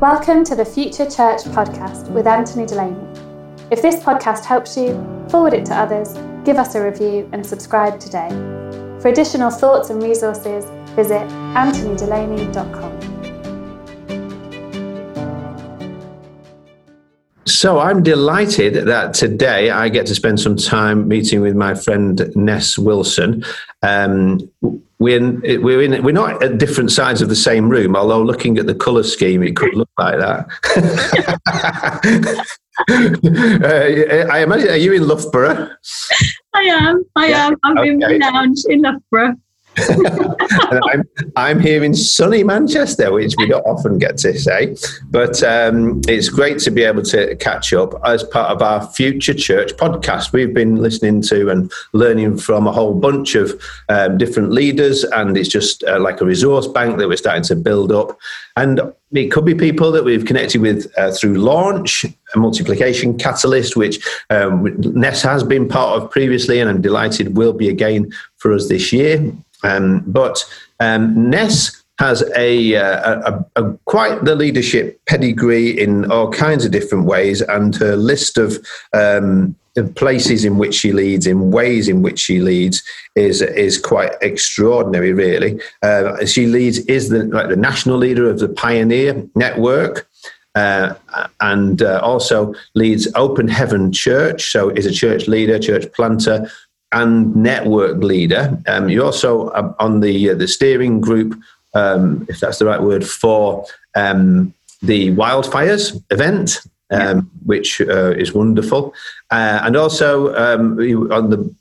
[0.00, 3.04] Welcome to the Future Church podcast with Anthony Delaney.
[3.72, 4.92] If this podcast helps you,
[5.28, 6.12] forward it to others,
[6.44, 8.28] give us a review, and subscribe today.
[9.00, 11.26] For additional thoughts and resources, visit
[11.56, 12.94] anthonydelaney.com.
[17.44, 22.30] So I'm delighted that today I get to spend some time meeting with my friend
[22.36, 23.42] Ness Wilson.
[23.82, 24.48] Um,
[24.98, 28.58] we're in, we're in, we're not at different sides of the same room, although looking
[28.58, 30.48] at the colour scheme, it could look like that.
[32.88, 35.70] uh, I imagine, are you in Loughborough?
[36.54, 37.04] I am.
[37.14, 37.46] I yeah.
[37.46, 37.56] am.
[37.62, 37.90] I'm okay.
[37.90, 39.34] in the lounge in Loughborough.
[40.92, 44.76] I'm, I'm here in sunny Manchester, which we don't often get to say,
[45.10, 49.34] but um, it's great to be able to catch up as part of our Future
[49.34, 50.32] Church podcast.
[50.32, 55.36] We've been listening to and learning from a whole bunch of um, different leaders, and
[55.36, 58.18] it's just uh, like a resource bank that we're starting to build up.
[58.56, 58.80] And
[59.12, 64.04] it could be people that we've connected with uh, through launch, a multiplication catalyst, which
[64.30, 68.68] um, Ness has been part of previously, and I'm delighted will be again for us
[68.68, 69.32] this year.
[69.62, 70.44] Um, but
[70.80, 76.70] um, Ness has a, uh, a, a, quite the leadership pedigree in all kinds of
[76.70, 79.56] different ways, and her list of um,
[79.96, 82.82] places in which she leads, in ways in which she leads,
[83.16, 85.12] is is quite extraordinary.
[85.12, 90.08] Really, uh, she leads is the like the national leader of the Pioneer Network.
[90.54, 90.94] Uh,
[91.40, 96.50] and uh, also leads Open Heaven Church, so is a church leader, church planter,
[96.92, 98.58] and network leader.
[98.66, 101.38] Um, you're also uh, on the uh, the steering group,
[101.74, 107.10] um, if that's the right word, for um, the wildfires event, yeah.
[107.10, 108.94] Um, which uh, is wonderful,
[109.30, 110.78] uh, and also um,
[111.12, 111.54] on the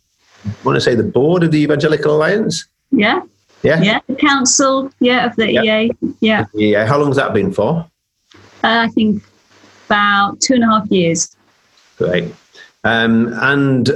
[0.47, 2.65] I want to say the board of the Evangelical Alliance.
[2.91, 3.21] Yeah.
[3.63, 3.81] Yeah.
[3.81, 3.99] Yeah.
[4.07, 4.91] The council.
[4.99, 5.81] Yeah, of the yeah.
[5.81, 5.91] EA.
[6.19, 6.45] Yeah.
[6.53, 6.85] Yeah.
[6.85, 7.85] How long has that been for?
[8.63, 9.23] Uh, I think
[9.87, 11.35] about two and a half years.
[11.97, 12.33] Great.
[12.83, 13.89] Um, and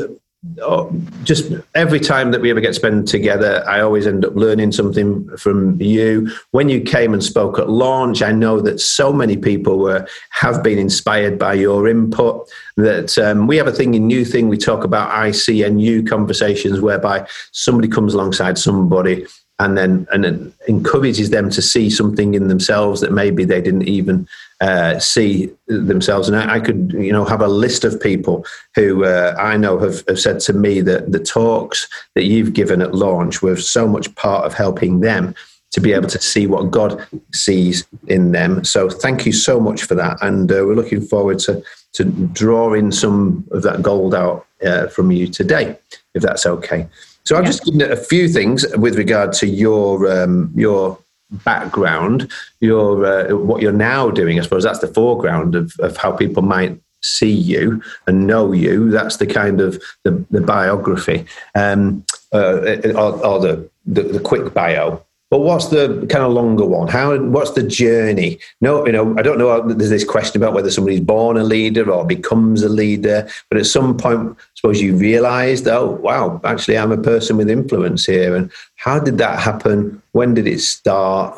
[0.60, 0.92] Oh,
[1.24, 5.30] just every time that we ever get spent together, I always end up learning something
[5.38, 6.32] from you.
[6.50, 10.64] When you came and spoke at launch, I know that so many people were have
[10.64, 12.50] been inspired by your input.
[12.76, 17.28] That um, we have a thing in New Thing we talk about ICNU conversations, whereby
[17.52, 19.28] somebody comes alongside somebody
[19.64, 23.88] and then and then encourages them to see something in themselves that maybe they didn't
[23.88, 24.28] even
[24.60, 26.28] uh, see themselves.
[26.28, 28.46] And I, I, could, you know, have a list of people
[28.76, 32.82] who uh, I know have, have said to me that the talks that you've given
[32.82, 35.34] at launch were so much part of helping them
[35.72, 38.64] to be able to see what God sees in them.
[38.64, 41.64] So thank you so much for that, and uh, we're looking forward to
[41.94, 45.78] to drawing some of that gold out uh, from you today,
[46.14, 46.88] if that's okay.
[47.24, 47.50] So I've yeah.
[47.50, 50.98] just given a few things with regard to your um, your
[51.46, 54.40] background, your uh, what you're now doing.
[54.40, 58.90] I suppose that's the foreground of, of how people might see you and know you.
[58.92, 64.54] That's the kind of the, the biography um, uh, or, or the, the, the quick
[64.54, 65.04] bio.
[65.32, 66.90] But what's the kind of longer one?
[66.90, 67.18] How?
[67.18, 68.38] What's the journey?
[68.60, 69.66] No, you know, I don't know.
[69.66, 73.30] There's this question about whether somebody's born a leader or becomes a leader.
[73.50, 78.06] But at some point, suppose you realised, oh, wow, actually, I'm a person with influence
[78.06, 78.36] here.
[78.36, 80.00] And how did that happen?
[80.12, 81.36] When did it start?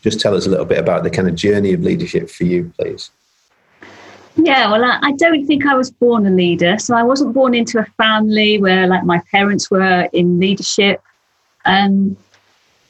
[0.00, 2.72] Just tell us a little bit about the kind of journey of leadership for you,
[2.78, 3.10] please.
[4.36, 6.78] Yeah, well, I, I don't think I was born a leader.
[6.78, 11.02] So I wasn't born into a family where, like, my parents were in leadership.
[11.66, 12.16] Um,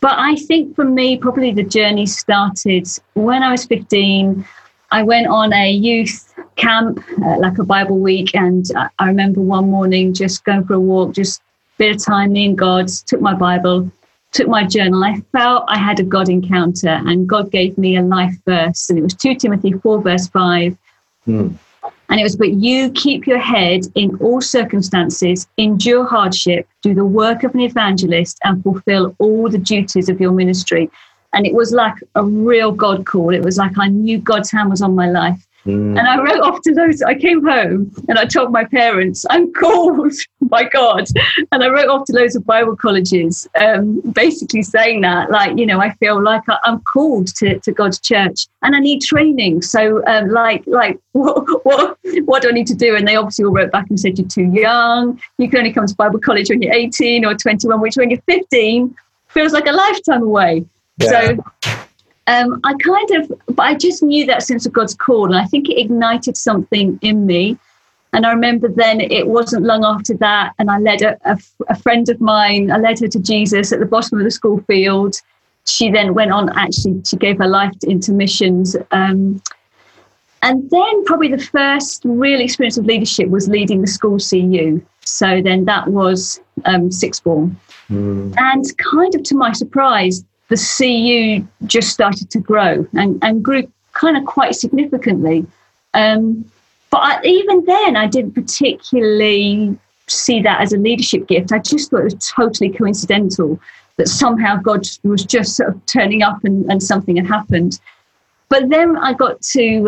[0.01, 4.47] but I think for me, probably the journey started when I was 15.
[4.93, 8.65] I went on a youth camp, uh, like a Bible week, and
[8.99, 11.43] I remember one morning just going for a walk, just a
[11.79, 13.91] bit of time, me and God, took my Bible,
[14.33, 15.05] took my journal.
[15.05, 18.99] I felt I had a God encounter, and God gave me a life verse, and
[18.99, 20.77] it was 2 Timothy 4, verse 5.
[21.27, 21.57] Mm.
[22.09, 27.05] And it was, but you keep your head in all circumstances, endure hardship, do the
[27.05, 30.91] work of an evangelist, and fulfill all the duties of your ministry.
[31.33, 33.33] And it was like a real God call.
[33.33, 35.47] It was like I knew God's hand was on my life.
[35.67, 35.97] Mm.
[35.97, 37.03] And I wrote off to those.
[37.03, 40.13] I came home and I told my parents, I'm called
[40.43, 41.07] by God.
[41.53, 45.67] And I wrote off to loads of Bible colleges, um, basically saying that, like, you
[45.67, 49.63] know, I feel like I'm called to, to God's church and I need training.
[49.63, 52.97] So, um, like, like what, what, what do I need to do?
[52.97, 55.21] And they obviously all wrote back and said, You're too young.
[55.39, 58.23] You can only come to Bible college when you're 18 or 21, which when you're
[58.23, 58.95] 15
[59.29, 60.65] feels like a lifetime away.
[60.99, 61.37] Yeah.
[61.63, 61.82] So,
[62.27, 65.45] um, I kind of, but I just knew that sense of God's call, and I
[65.45, 67.59] think it ignited something in me.
[68.13, 71.39] And I remember then it wasn't long after that, and I led a, a,
[71.69, 74.61] a friend of mine, I led her to Jesus at the bottom of the school
[74.67, 75.21] field.
[75.65, 78.77] She then went on, actually, she gave her life into missions.
[78.91, 79.41] Um,
[80.43, 84.85] and then probably the first real experience of leadership was leading the school CU.
[85.05, 87.59] So then that was um, sixth form.
[87.91, 88.35] Mm.
[88.37, 93.67] And kind of to my surprise, the CU just started to grow and, and grew
[93.93, 95.47] kind of quite significantly.
[95.95, 96.45] Um,
[96.91, 99.79] but I, even then, I didn't particularly
[100.09, 101.53] see that as a leadership gift.
[101.53, 103.59] I just thought it was totally coincidental
[103.97, 107.81] that somehow God was just sort of turning up and, and something had happened.
[108.51, 109.81] But then I got to,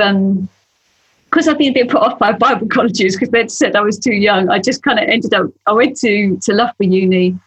[1.26, 3.82] because um, I've been a bit put off by Bible colleges because they'd said I
[3.82, 7.38] was too young, I just kind of ended up, I went to, to Loughborough Uni.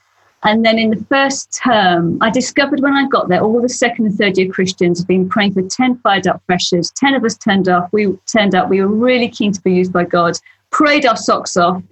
[0.48, 4.06] And then in the first term, I discovered when I got there, all the second
[4.06, 6.90] and third year Christians had been praying for 10 fired up freshers.
[6.92, 7.90] 10 of us turned up.
[7.92, 8.70] We turned up.
[8.70, 10.40] We were really keen to be used by God,
[10.72, 11.84] prayed our socks off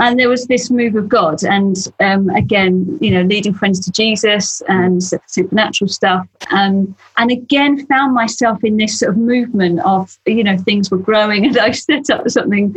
[0.00, 3.92] and there was this move of God, and um, again, you know, leading friends to
[3.92, 10.18] Jesus and supernatural stuff, um, and again found myself in this sort of movement of
[10.26, 12.76] you know things were growing, and I set up something.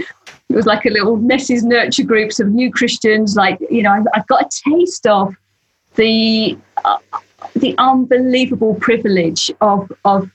[0.53, 3.35] It was like a little Ness's nurture groups of new Christians.
[3.35, 5.35] Like you know, I, I got a taste of
[5.95, 6.55] the
[6.85, 6.99] uh,
[7.55, 10.29] the unbelievable privilege of of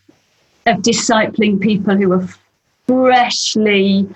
[0.67, 2.29] of discipling people who are
[2.89, 4.09] freshly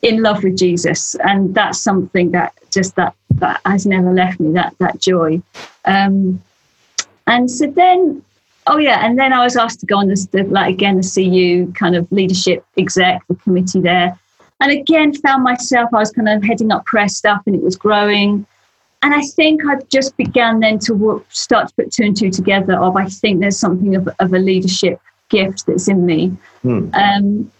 [0.00, 4.50] in love with Jesus, and that's something that just that that has never left me.
[4.54, 5.42] That that joy,
[5.84, 6.42] um,
[7.26, 8.24] and so then,
[8.66, 11.70] oh yeah, and then I was asked to go on the, like again the CU
[11.74, 14.18] kind of leadership exec, the committee there,
[14.60, 17.76] and again found myself I was kind of heading up press stuff, and it was
[17.76, 18.46] growing.
[19.02, 22.30] And I think I just began then to work, start to put two and two
[22.30, 22.78] together.
[22.78, 26.28] Of I think there's something of, of a leadership gift that's in me,
[26.62, 26.88] hmm.
[26.94, 27.52] um,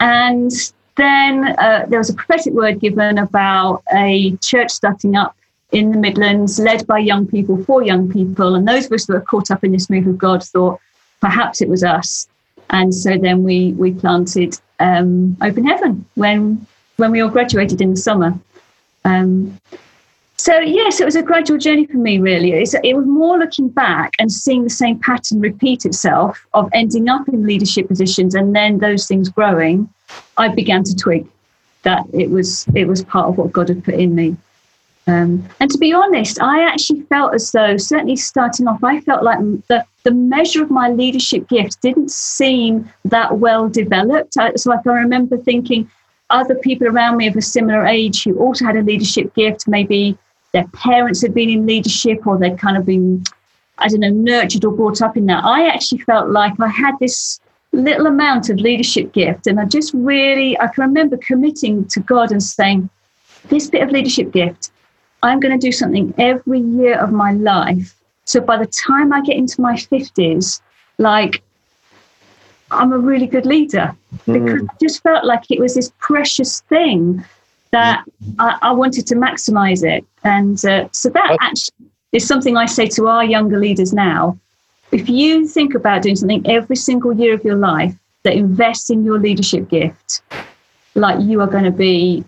[0.00, 0.52] and
[0.96, 5.36] then uh, there was a prophetic word given about a church starting up
[5.72, 8.54] in the Midlands, led by young people for young people.
[8.54, 10.78] And those of us that were caught up in this move of God thought
[11.20, 12.28] perhaps it was us.
[12.72, 16.66] And so then we we planted um, Open Heaven when
[16.96, 18.38] when we all graduated in the summer.
[19.04, 19.58] Um,
[20.36, 22.18] so yes, it was a gradual journey for me.
[22.18, 26.68] Really, it's, it was more looking back and seeing the same pattern repeat itself of
[26.72, 29.88] ending up in leadership positions and then those things growing.
[30.36, 31.26] I began to twig
[31.82, 34.36] that it was it was part of what God had put in me.
[35.06, 39.24] Um, and to be honest, I actually felt as though, certainly starting off, I felt
[39.24, 44.36] like the, the measure of my leadership gift didn't seem that well developed.
[44.38, 45.90] I, so, like, I remember thinking
[46.30, 50.16] other people around me of a similar age who also had a leadership gift, maybe
[50.52, 53.24] their parents had been in leadership or they'd kind of been,
[53.78, 55.44] I don't know, nurtured or brought up in that.
[55.44, 57.40] I actually felt like I had this
[57.72, 59.46] little amount of leadership gift.
[59.46, 62.88] And I just really, I can remember committing to God and saying,
[63.48, 64.70] this bit of leadership gift,
[65.22, 67.94] I'm going to do something every year of my life.
[68.24, 70.60] So by the time I get into my 50s,
[70.98, 71.42] like,
[72.70, 73.94] I'm a really good leader
[74.26, 74.32] mm.
[74.32, 77.24] because I just felt like it was this precious thing
[77.70, 78.04] that
[78.38, 80.04] I, I wanted to maximize it.
[80.24, 84.38] And uh, so that actually is something I say to our younger leaders now.
[84.90, 87.94] If you think about doing something every single year of your life
[88.24, 90.22] that invests in your leadership gift,
[90.94, 92.22] like you are going to be,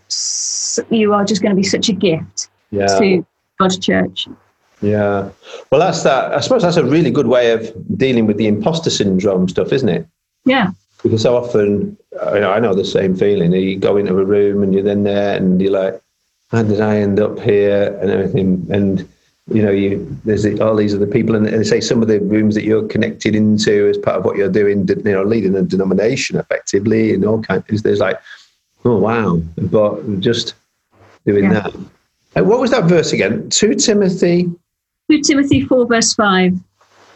[0.90, 2.98] you are just going to be such a gift yeah.
[2.98, 3.26] to
[3.58, 4.28] God's church.
[4.80, 5.30] Yeah.
[5.70, 6.32] Well, that's that.
[6.34, 9.88] I suppose that's a really good way of dealing with the imposter syndrome stuff, isn't
[9.88, 10.06] it?
[10.44, 10.72] Yeah
[11.04, 13.52] because so often I know the same feeling.
[13.52, 16.00] You go into a room and you're then there and you're like,
[16.50, 18.66] how did I end up here and everything?
[18.70, 19.08] And
[19.48, 22.54] you know, you there's all these other people, and they say some of the rooms
[22.54, 26.38] that you're connected into as part of what you're doing, you know, leading a denomination
[26.38, 27.82] effectively, and all kinds.
[27.82, 28.18] There's like,
[28.86, 30.54] oh wow, but just
[31.26, 31.60] doing yeah.
[31.60, 31.74] that.
[32.36, 33.48] And what was that verse again?
[33.50, 34.50] Two Timothy.
[35.10, 36.54] Two Timothy four verse five.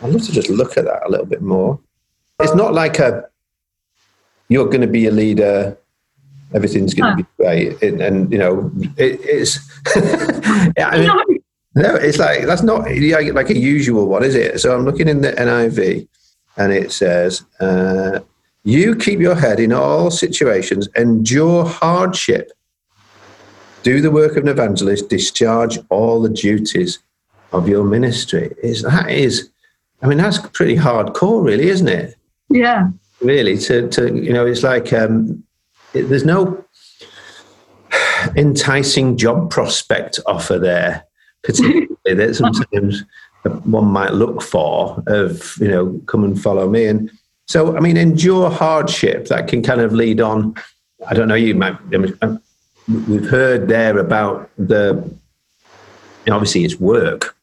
[0.02, 1.80] I'd love to just look at that a little bit more.
[2.40, 3.28] It's not like a
[4.48, 5.76] you're going to be a leader
[6.54, 9.58] everything's going to be great and, and you know it, it's
[10.78, 11.40] I mean,
[11.74, 15.20] no it's like that's not like a usual one is it so i'm looking in
[15.20, 16.08] the niv
[16.56, 18.20] and it says uh,
[18.64, 22.50] you keep your head in all situations endure hardship
[23.82, 26.98] do the work of an evangelist discharge all the duties
[27.52, 28.54] of your ministry.
[28.62, 29.50] Is that is
[30.02, 32.16] i mean that's pretty hardcore really isn't it?
[32.50, 32.88] Yeah.
[33.20, 35.42] Really to, to you know it's like um,
[35.94, 36.64] it, there's no
[38.36, 41.04] enticing job prospect offer there
[41.42, 43.04] particularly that sometimes
[43.64, 46.86] one might look for of you know come and follow me.
[46.86, 47.10] And
[47.46, 50.54] so i mean endure hardship that can kind of lead on.
[51.06, 51.78] I don't know you might
[52.88, 55.14] we've heard there about the
[56.30, 57.34] obviously it's work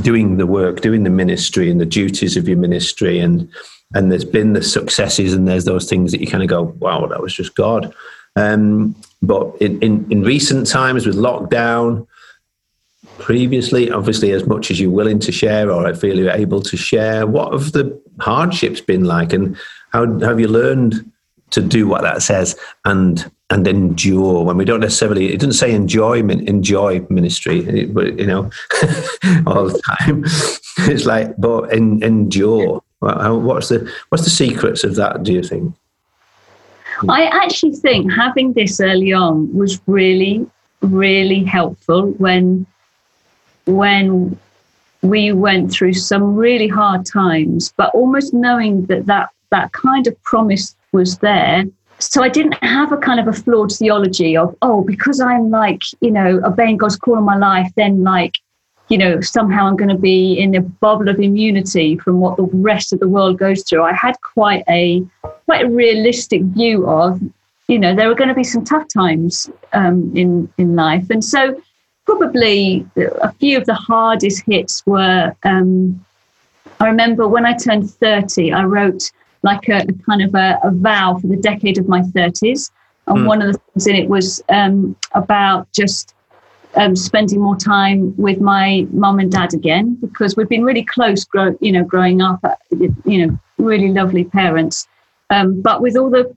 [0.00, 3.48] doing the work doing the ministry and the duties of your ministry and
[3.94, 7.06] and there's been the successes and there's those things that you kind of go, wow,
[7.06, 7.94] that was just God.
[8.36, 12.06] Um, but in, in, in recent times with lockdown,
[13.18, 16.76] previously, obviously, as much as you're willing to share or I feel you're able to
[16.76, 19.56] share, what have the hardships been like and
[19.90, 21.10] how have you learned
[21.50, 25.72] to do what that says and and endure when we don't necessarily it doesn't say
[25.74, 28.50] enjoyment enjoy ministry but you know
[29.46, 30.24] all the time
[30.90, 35.74] it's like but en, endure what's the what's the secrets of that do you think
[37.08, 40.46] i actually think having this early on was really
[40.80, 42.66] really helpful when
[43.66, 44.38] when
[45.02, 50.20] we went through some really hard times but almost knowing that that that kind of
[50.24, 51.64] promise was there.
[52.10, 55.82] So I didn't have a kind of a flawed theology of, oh, because I'm like,
[56.00, 58.34] you know, obeying God's call in my life, then like,
[58.88, 62.42] you know, somehow I'm going to be in a bubble of immunity from what the
[62.42, 63.82] rest of the world goes through.
[63.84, 65.04] I had quite a
[65.46, 67.20] quite a realistic view of,
[67.68, 71.24] you know, there are going to be some tough times um, in in life, and
[71.24, 71.60] so
[72.04, 75.34] probably a few of the hardest hits were.
[75.44, 76.04] Um,
[76.80, 79.12] I remember when I turned 30, I wrote
[79.42, 82.70] like a, a kind of a, a, vow for the decade of my 30s.
[83.06, 83.26] And mm.
[83.26, 86.14] one of the things in it was um, about just
[86.74, 91.24] um, spending more time with my mum and dad again because we've been really close,
[91.24, 92.54] grow, you know, growing up, uh,
[93.04, 94.86] you know, really lovely parents.
[95.30, 96.34] Um, but with all the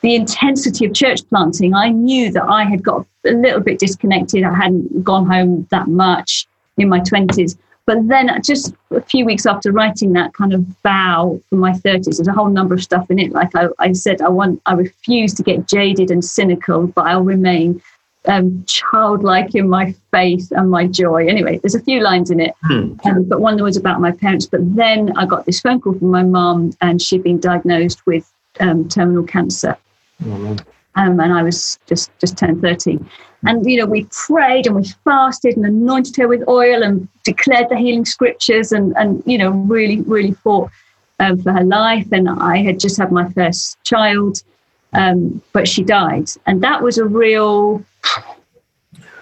[0.00, 4.44] the intensity of church planting, I knew that I had got a little bit disconnected.
[4.44, 7.56] I hadn't gone home that much in my twenties.
[7.86, 12.16] But then, just a few weeks after writing that kind of vow for my 30s,
[12.16, 13.32] there's a whole number of stuff in it.
[13.32, 17.22] Like I, I said, I want, I refuse to get jaded and cynical, but I'll
[17.22, 17.82] remain
[18.26, 21.26] um, childlike in my faith and my joy.
[21.26, 22.94] Anyway, there's a few lines in it, hmm.
[23.04, 24.46] um, but one was about my parents.
[24.46, 28.30] But then I got this phone call from my mum, and she'd been diagnosed with
[28.60, 29.76] um, terminal cancer.
[30.26, 30.56] Oh,
[30.96, 32.98] um, and I was just just turned 30.
[33.46, 37.68] And, you know, we prayed and we fasted and anointed her with oil and declared
[37.68, 40.70] the healing scriptures and, and you know, really, really fought
[41.20, 42.10] um, for her life.
[42.10, 44.42] And I had just had my first child,
[44.94, 46.30] um, but she died.
[46.46, 47.84] And that was a real,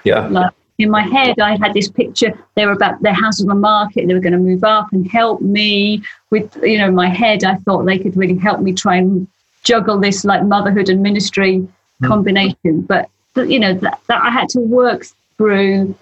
[0.04, 0.28] yeah.
[0.28, 2.32] Like, in my head, I had this picture.
[2.54, 4.06] They were about their house on the market.
[4.06, 7.44] They were going to move up and help me with, you know, my head.
[7.44, 9.28] I thought they could really help me try and
[9.62, 12.08] juggle this like motherhood and ministry mm.
[12.08, 12.82] combination.
[12.82, 15.06] But you know that, that I had to work
[15.38, 15.94] through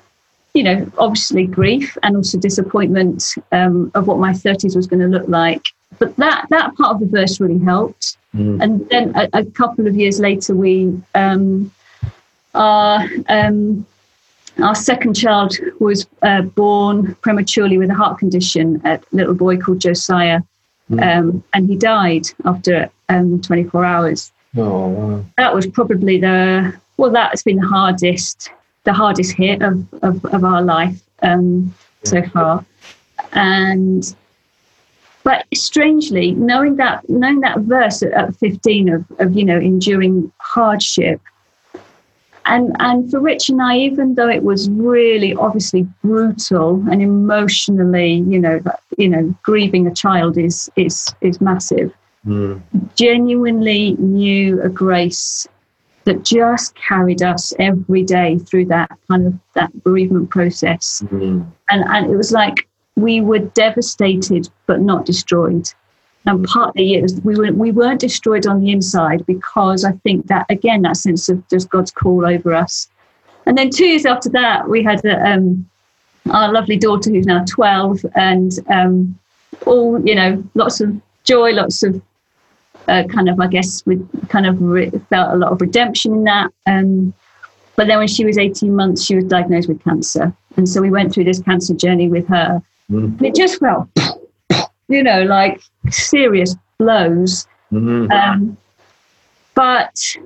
[0.55, 5.07] you know obviously grief and also disappointment um, of what my 30s was going to
[5.07, 5.63] look like
[5.99, 8.61] but that that part of the verse really helped mm.
[8.63, 11.71] and then a, a, couple of years later we um,
[12.55, 13.87] our um,
[14.61, 19.81] our second child was uh, born prematurely with a heart condition a little boy called
[19.81, 20.41] josiah.
[20.99, 25.25] Um, and he died after um, 24 hours oh, wow.
[25.37, 28.51] that was probably the well, that's been the hardest,
[28.85, 32.63] the hardest hit of, of, of our life um, so far.
[33.33, 34.15] And
[35.25, 40.31] but strangely, knowing that knowing that verse at, at 15 of, of you know enduring
[40.39, 41.23] hardship,
[42.51, 48.15] and and for Rich and I, even though it was really obviously brutal and emotionally,
[48.15, 48.61] you know,
[48.99, 51.95] you know, grieving a child is is is massive.
[52.27, 52.61] Mm.
[52.97, 55.47] Genuinely knew a grace
[56.05, 61.03] that just carried us every day through that kind of that bereavement process.
[61.05, 61.43] Mm-hmm.
[61.71, 65.69] And and it was like we were devastated but not destroyed.
[66.27, 70.27] And partly it was we weren't we weren't destroyed on the inside because I think
[70.27, 72.89] that again that sense of just God's call over us.
[73.47, 75.69] And then two years after that, we had a, um,
[76.31, 79.19] our lovely daughter who's now twelve, and um,
[79.67, 82.01] all you know, lots of joy, lots of
[82.89, 86.25] uh, kind of, I guess, with kind of re- felt a lot of redemption in
[86.25, 86.51] that.
[86.67, 87.15] Um,
[87.77, 90.35] but then when she was 18 months, she was diagnosed with cancer.
[90.57, 92.61] And so we went through this cancer journey with her.
[92.91, 93.19] Mm.
[93.19, 93.89] And it just felt,
[94.91, 97.47] you know, like serious blows.
[97.73, 98.11] Mm-hmm.
[98.11, 98.57] Um,
[99.55, 100.17] but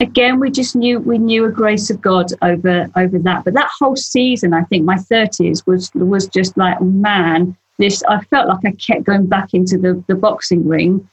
[0.00, 3.44] again, we just knew we knew a grace of God over over that.
[3.44, 8.20] But that whole season, I think my 30s was was just like, man, this I
[8.24, 11.08] felt like I kept going back into the, the boxing ring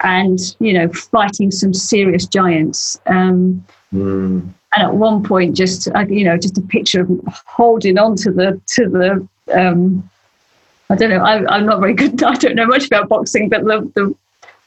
[0.00, 2.98] and you know fighting some serious giants.
[3.06, 4.48] Um, mm.
[4.74, 8.30] And at one point, just uh, you know, just a picture of holding on to
[8.30, 9.28] the to the.
[9.54, 10.10] Um,
[10.88, 11.24] I don't know.
[11.24, 12.22] I, am not very good.
[12.22, 14.14] I don't know much about boxing, but the the,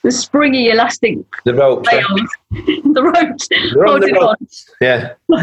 [0.03, 1.83] the springy elastic the rope,
[2.51, 4.37] the ropes, holding on.
[4.81, 5.13] Yeah.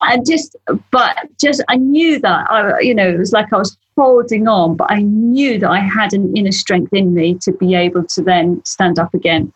[0.00, 0.56] and just,
[0.90, 4.76] but just, I knew that I, you know, it was like I was holding on,
[4.76, 8.22] but I knew that I had an inner strength in me to be able to
[8.22, 9.52] then stand up again.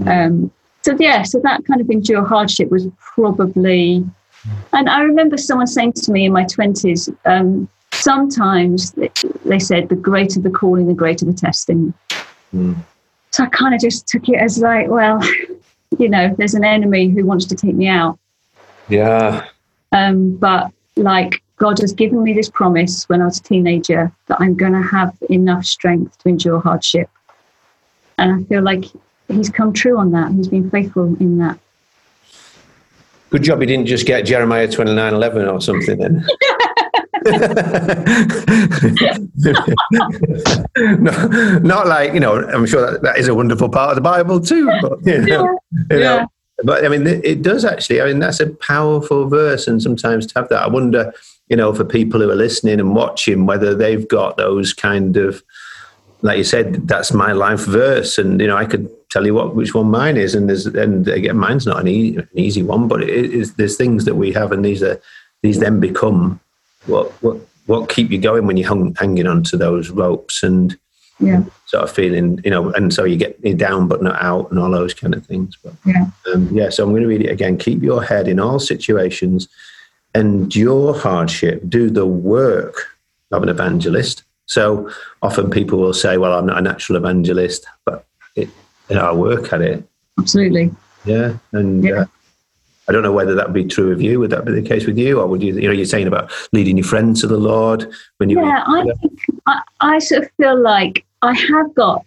[0.00, 0.26] Mm.
[0.26, 0.50] Um,
[0.82, 4.04] so yeah, so that kind of endure hardship was probably,
[4.72, 8.92] and I remember someone saying to me in my twenties, um, sometimes
[9.44, 11.94] they said the greater the calling, the greater the testing.
[12.54, 12.76] Mm.
[13.30, 15.20] So I kind of just took it as like, well,
[15.98, 18.18] you know, there's an enemy who wants to take me out.
[18.88, 19.46] Yeah.
[19.92, 24.40] Um, but like God has given me this promise when I was a teenager that
[24.40, 27.08] I'm going to have enough strength to endure hardship.
[28.18, 28.84] And I feel like
[29.30, 30.32] He's come true on that.
[30.32, 31.58] He's been faithful in that.
[33.30, 36.26] Good job he didn't just get Jeremiah 29 11 or something then.
[40.98, 44.00] no, not like, you know, I'm sure that, that is a wonderful part of the
[44.00, 44.66] Bible too.
[44.80, 45.96] But, you know, yeah.
[45.96, 46.26] You know,
[46.64, 48.00] but I mean, it does actually.
[48.00, 51.12] I mean, that's a powerful verse, and sometimes to have that, I wonder,
[51.48, 55.42] you know, for people who are listening and watching, whether they've got those kind of,
[56.22, 59.54] like you said, that's my life verse, and you know, I could tell you what
[59.54, 62.88] which one mine is, and there's and again, mine's not an, e- an easy one,
[62.88, 63.54] but it is.
[63.54, 65.00] There's things that we have, and these are
[65.42, 66.40] these then become
[66.86, 70.76] what what what keep you going when you're hung, hanging onto those ropes and
[71.20, 71.44] yeah.
[71.66, 74.58] sort of feeling, you know, and so you get you down but not out and
[74.58, 75.56] all those kind of things.
[75.62, 76.70] But yeah, um, yeah.
[76.70, 77.58] So I'm going to read it again.
[77.58, 79.48] Keep your head in all situations,
[80.14, 82.88] endure hardship, do the work
[83.30, 84.24] of an evangelist.
[84.46, 84.90] So
[85.22, 88.48] often people will say, "Well, I'm not a natural evangelist," but it,
[88.88, 89.84] you know, I work at it.
[90.18, 90.74] Absolutely.
[91.04, 91.92] Yeah, and yeah.
[91.92, 92.06] Uh,
[92.88, 94.18] I don't know whether that would be true of you.
[94.20, 95.54] Would that be the case with you, or would you?
[95.54, 98.40] You know, you're saying about leading your friends to the Lord when you.
[98.40, 102.04] Yeah, I think I, I sort of feel like I have got.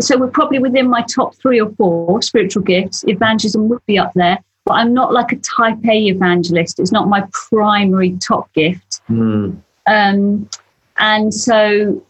[0.00, 3.04] So we're probably within my top three or four spiritual gifts.
[3.06, 6.80] Evangelism would be up there, but I'm not like a type A evangelist.
[6.80, 9.00] It's not my primary top gift.
[9.08, 9.60] Mm.
[9.86, 10.48] Um,
[10.98, 12.02] and so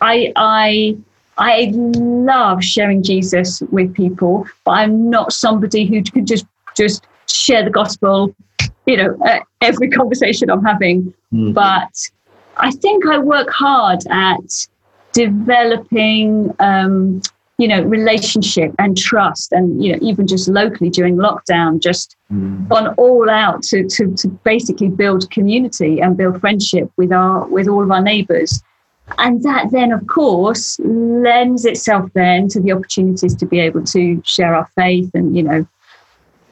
[0.00, 0.96] I I
[1.38, 7.64] I love sharing Jesus with people, but I'm not somebody who could just just share
[7.64, 8.34] the gospel,
[8.86, 9.18] you know,
[9.60, 11.14] every conversation I'm having.
[11.32, 11.54] Mm.
[11.54, 12.10] But
[12.56, 14.68] I think I work hard at
[15.12, 17.20] developing, um,
[17.58, 22.66] you know, relationship and trust, and you know, even just locally during lockdown, just mm.
[22.68, 27.68] gone all out to, to to basically build community and build friendship with our with
[27.68, 28.62] all of our neighbours.
[29.18, 34.22] And that then, of course, lends itself then to the opportunities to be able to
[34.24, 35.66] share our faith and, you know,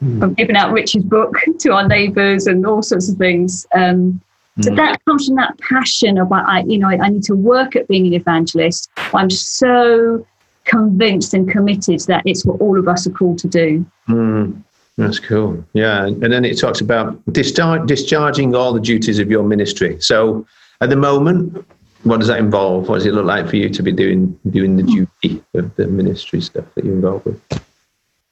[0.03, 0.19] mm.
[0.19, 3.65] from giving out Rich's book to our neighbours and all sorts of things.
[3.73, 4.21] Um.
[4.61, 4.75] So hmm.
[4.75, 7.87] that comes from that passion about, I, you know, I, I need to work at
[7.87, 8.89] being an evangelist.
[9.13, 10.25] I'm so
[10.65, 13.85] convinced and committed that it's what all of us are called to do.
[14.09, 14.61] Mm.
[14.99, 15.63] That's cool.
[15.71, 16.07] Yeah.
[16.07, 19.97] And then it talks about discharge, discharging all the duties of your ministry.
[20.01, 20.45] So
[20.81, 21.65] at the moment,
[22.03, 22.89] what does that involve?
[22.89, 25.87] What does it look like for you to be doing doing the duty of the
[25.87, 27.63] ministry stuff that you're involved with?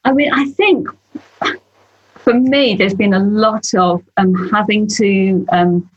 [0.04, 0.90] I mean, I think
[2.28, 5.90] for me, there's been a lot of um, having to um,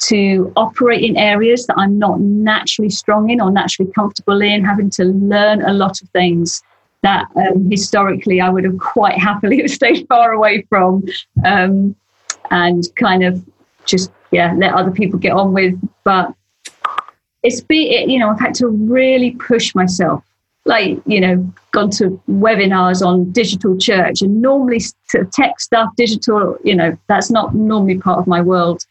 [0.00, 4.90] to operate in areas that I'm not naturally strong in or naturally comfortable in, having
[4.90, 6.62] to learn a lot of things
[7.00, 11.02] that um, historically I would have quite happily stayed far away from,
[11.46, 11.96] um,
[12.50, 13.42] and kind of
[13.86, 15.80] just yeah let other people get on with.
[16.04, 16.34] But
[17.42, 20.22] it's been you know I've had to really push myself
[20.70, 24.80] like you know gone to webinars on digital church and normally
[25.32, 28.86] tech stuff digital you know that's not normally part of my world.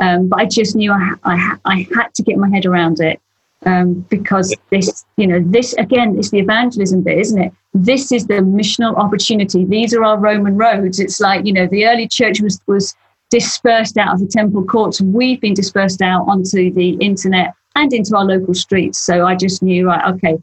[0.00, 3.20] Um, but i just knew I, I, I, had to get my head around it
[3.64, 7.52] um, because this you know this again is the evangelism bit isn't it?
[7.72, 9.64] This is the missional opportunity.
[9.64, 10.98] These are our roman roads.
[11.00, 12.94] It's like you know the early church was was
[13.30, 15.00] dispersed out of the temple courts.
[15.00, 18.98] We've been dispersed out onto the internet and into our local streets.
[18.98, 20.36] So i just knew right okay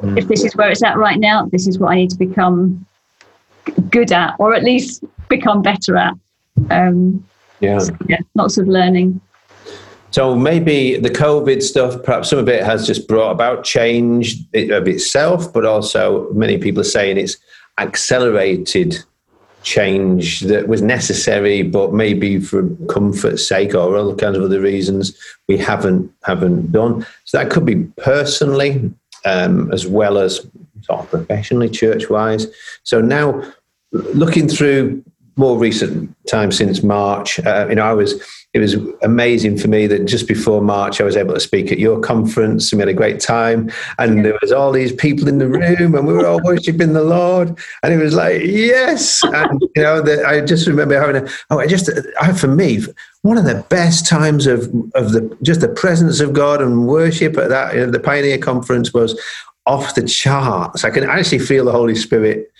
[0.00, 0.18] Mm.
[0.18, 2.86] If this is where it's at right now, this is what I need to become
[3.90, 6.14] good at, or at least become better at.
[6.70, 7.24] Um,
[7.60, 7.78] yeah.
[7.78, 9.20] So, yeah, lots of learning.
[10.10, 14.88] So maybe the COVID stuff, perhaps some of it has just brought about change of
[14.88, 17.36] itself, but also many people are saying it's
[17.78, 18.96] accelerated
[19.62, 25.18] change that was necessary, but maybe for comfort's sake or other kinds of other reasons
[25.48, 27.04] we haven't haven't done.
[27.24, 28.90] So that could be personally
[29.26, 30.46] um, as well as
[30.82, 32.46] sort of professionally, church wise.
[32.84, 33.42] So now,
[33.92, 35.04] looking through
[35.36, 38.22] more recent time since March, uh, you know, I was
[38.56, 41.78] it was amazing for me that just before March I was able to speak at
[41.78, 43.70] your conference and we had a great time.
[43.98, 47.04] And there was all these people in the room and we were all worshiping the
[47.04, 47.54] Lord.
[47.82, 49.22] And it was like yes!
[49.24, 52.80] And you know the, I just remember having a oh I just I, for me
[53.20, 54.62] one of the best times of
[54.94, 58.38] of the just the presence of God and worship at that you know, the Pioneer
[58.38, 59.20] conference was
[59.66, 60.82] off the charts.
[60.82, 62.50] I can actually feel the Holy Spirit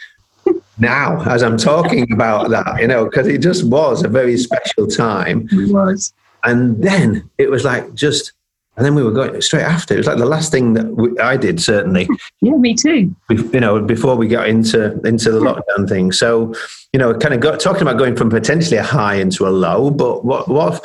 [0.78, 4.86] now as I'm talking about that, you know, because it just was a very special
[4.86, 5.48] time.
[5.50, 6.12] It was.
[6.44, 8.32] And then it was like just,
[8.76, 9.94] and then we were going straight after.
[9.94, 12.06] It was like the last thing that we, I did, certainly.
[12.42, 13.14] Yeah, me too.
[13.30, 16.12] You know, before we got into into the lockdown thing.
[16.12, 16.54] So,
[16.92, 19.90] you know, kind of got talking about going from potentially a high into a low.
[19.90, 20.84] But what what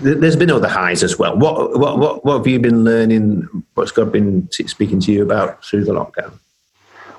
[0.00, 1.36] there's been other highs as well.
[1.36, 3.48] What what what what have you been learning?
[3.72, 6.38] What's God been speaking to you about through the lockdown?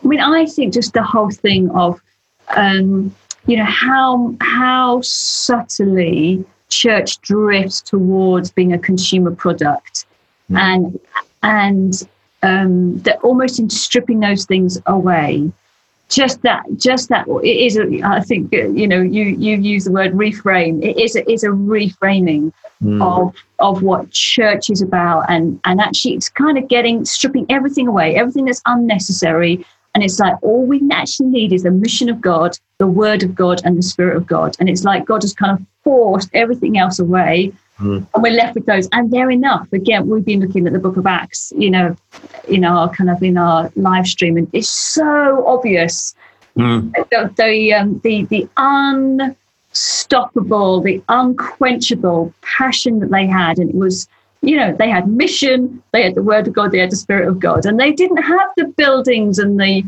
[0.03, 2.01] I mean, I think just the whole thing of,
[2.55, 10.05] um, you know, how how subtly church drifts towards being a consumer product,
[10.49, 10.57] mm.
[10.57, 10.99] and
[11.43, 12.07] and
[12.43, 15.51] um, that almost in stripping those things away.
[16.09, 17.27] Just that, just that.
[17.27, 17.77] It is.
[17.77, 18.99] A, I think you know.
[18.99, 20.83] You you use the word reframe.
[20.83, 21.15] It is.
[21.15, 22.51] A, is a reframing
[22.83, 22.99] mm.
[23.03, 27.87] of of what church is about, and and actually, it's kind of getting stripping everything
[27.87, 29.63] away, everything that's unnecessary,
[29.99, 33.35] and it's like all we actually need is the mission of God, the word of
[33.35, 34.55] God, and the spirit of God.
[34.57, 37.51] And it's like God has kind of forced everything else away.
[37.79, 38.07] Mm.
[38.13, 39.67] And we're left with those, and they're enough.
[39.73, 41.97] Again, we've been looking at the Book of Acts, you know,
[42.47, 46.15] in our kind of in our live stream, and it's so obvious
[46.55, 46.89] mm.
[46.93, 54.07] the the, um, the the unstoppable, the unquenchable passion that they had, and it was
[54.41, 57.27] you know, they had mission, they had the word of God, they had the spirit
[57.27, 59.83] of God, and they didn't have the buildings and the,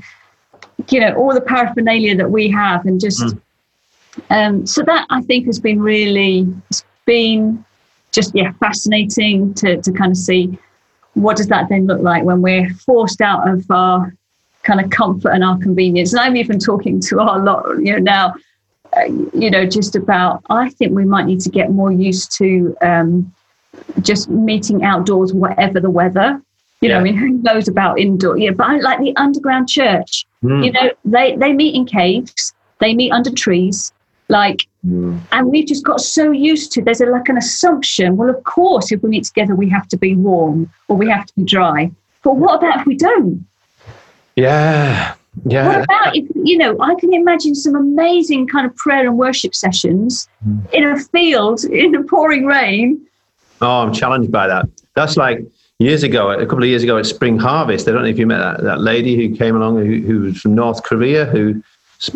[0.89, 3.21] you know, all the paraphernalia that we have, and just.
[3.21, 3.41] Mm.
[4.29, 7.63] Um, so that I think has been really, it's been
[8.11, 10.57] just yeah fascinating to to kind of see
[11.13, 14.13] what does that then look like when we're forced out of our
[14.63, 16.13] kind of comfort and our convenience.
[16.13, 18.35] And I'm even talking to our lot, you know, now,
[18.95, 22.75] uh, you know, just about I think we might need to get more used to.
[22.81, 23.33] Um,
[24.01, 26.41] just meeting outdoors, whatever the weather.
[26.81, 26.95] You yeah.
[26.95, 28.37] know, I mean, who knows about indoor?
[28.37, 30.25] Yeah, but I like the underground church.
[30.43, 30.65] Mm.
[30.65, 33.93] You know, they they meet in caves, they meet under trees,
[34.31, 35.19] like, mm.
[35.31, 36.81] and we've just got so used to.
[36.81, 38.17] There's a, like an assumption.
[38.17, 41.25] Well, of course, if we meet together, we have to be warm or we have
[41.27, 41.91] to be dry.
[42.23, 43.45] But what about if we don't?
[44.35, 45.67] Yeah, yeah.
[45.67, 46.77] What about if you know?
[46.79, 50.71] I can imagine some amazing kind of prayer and worship sessions mm.
[50.71, 53.05] in a field in a pouring rain
[53.61, 54.65] Oh, I'm challenged by that.
[54.95, 55.45] That's like
[55.79, 57.87] years ago, a couple of years ago at Spring Harvest.
[57.87, 60.41] I don't know if you met that, that lady who came along who, who was
[60.41, 61.61] from North Korea who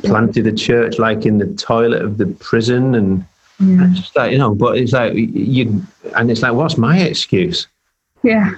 [0.04, 3.26] planted a church like in the toilet of the prison and
[3.60, 3.88] yeah.
[3.94, 5.84] just like you know but it's like you
[6.16, 7.68] and it's like what's my excuse?
[8.24, 8.56] Yeah.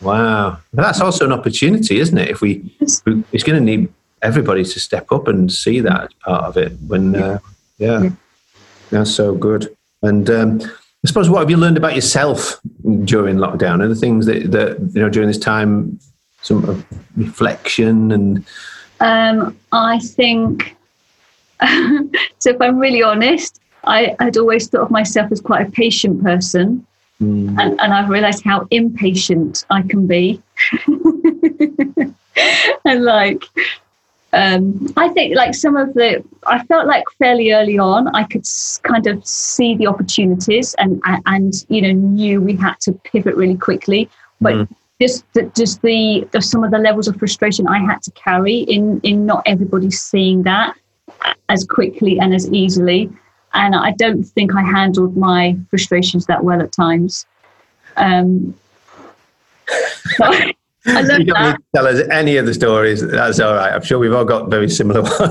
[0.00, 0.58] Wow.
[0.72, 2.28] But that's also an opportunity isn't it?
[2.28, 6.12] If we it's, it's going to need everybody to step up and see that as
[6.24, 7.38] part of it when uh,
[7.78, 8.02] yeah.
[8.02, 8.10] yeah.
[8.90, 9.76] That's so good.
[10.02, 10.60] And um,
[11.08, 12.60] I suppose what have you learned about yourself
[13.04, 13.82] during lockdown?
[13.82, 15.98] Are the things that, that you know during this time,
[16.42, 16.84] some
[17.16, 18.44] reflection and?
[19.00, 20.76] Um, I think.
[22.38, 26.22] so, if I'm really honest, I had always thought of myself as quite a patient
[26.22, 26.86] person,
[27.22, 27.58] mm.
[27.58, 30.42] and, and I've realised how impatient I can be.
[32.84, 33.44] and like
[34.32, 38.44] um, I think like some of the, I felt like fairly early on, I could
[38.82, 43.56] kind of see the opportunities and, and, you know, knew we had to pivot really
[43.56, 44.08] quickly.
[44.40, 44.68] But mm.
[45.00, 48.58] just, the, just the, the, some of the levels of frustration I had to carry
[48.58, 50.76] in, in not everybody seeing that
[51.48, 53.10] as quickly and as easily.
[53.54, 57.24] And I don't think I handled my frustrations that well at times.
[57.96, 58.54] Um,
[60.16, 60.32] so,
[60.88, 61.50] I love you don't that.
[61.50, 63.06] need to tell us any of the stories.
[63.06, 63.72] That's all right.
[63.72, 65.12] I'm sure we've all got very similar ones.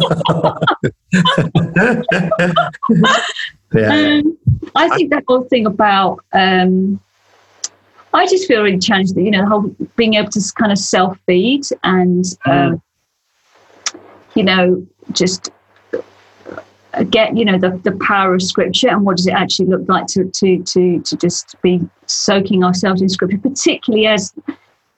[3.74, 4.22] yeah.
[4.22, 4.38] Um,
[4.76, 7.00] I think that whole thing about um,
[8.14, 10.78] I just feel really challenged that you know the whole being able to kind of
[10.78, 12.72] self feed and mm.
[12.74, 12.82] um,
[14.36, 15.52] you know just
[17.10, 20.08] get you know the, the power of scripture and what does it actually look like
[20.08, 24.34] to to to to just be soaking ourselves in scripture particularly as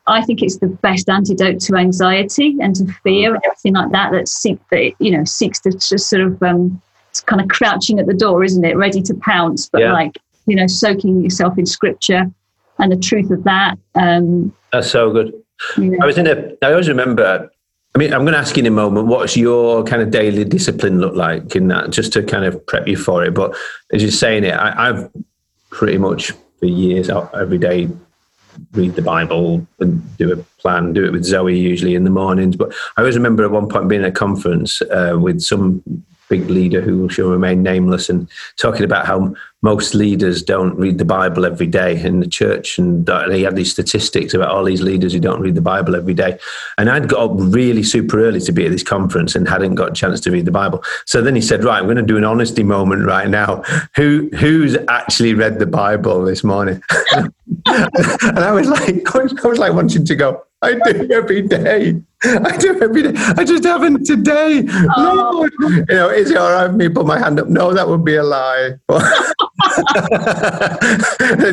[0.10, 4.12] I think it's the best antidote to anxiety and to fear and everything like that.
[4.12, 8.00] That seek that you know seeks to just sort of um, it's kind of crouching
[8.00, 9.70] at the door, isn't it, ready to pounce?
[9.70, 9.94] But yeah.
[9.94, 12.30] like you know, soaking yourself in scripture
[12.80, 13.78] and the truth of that.
[13.96, 15.34] Um, That's so good.
[15.78, 16.54] I was in a.
[16.62, 17.50] I always remember
[17.96, 20.46] I mean, I'm going to ask you in a moment, what's your kind of daily
[20.46, 23.34] discipline look like in that, just to kind of prep you for it.
[23.34, 23.56] But
[23.92, 25.12] as you're saying it, I, have
[25.72, 27.90] pretty much for years every day
[28.74, 32.56] read the Bible and do a plan, do it with Zoe usually in the mornings.
[32.56, 35.84] But I always remember at one point being at a conference uh, with some
[36.30, 41.06] big leader who shall remain nameless and talking about how most leaders don't read the
[41.06, 42.78] Bible every day in the church.
[42.78, 46.14] And he had these statistics about all these leaders who don't read the Bible every
[46.14, 46.40] day.
[46.78, 49.92] And I'd got up really super early to be at this conference and hadn't got
[49.92, 50.82] a chance to read the Bible.
[51.06, 53.64] So then he said, Right, I'm going to do an honesty moment right now.
[53.96, 56.82] Who Who's actually read the Bible this morning?
[57.66, 62.02] and I was like, I was like wanting to go, I do every day.
[62.24, 63.14] I do every day.
[63.16, 64.66] I just haven't today.
[64.98, 65.30] Oh.
[65.32, 65.54] Lord.
[65.62, 67.48] You know, is it all right with me put my hand up?
[67.48, 68.72] No, that would be a lie.
[68.90, 69.24] I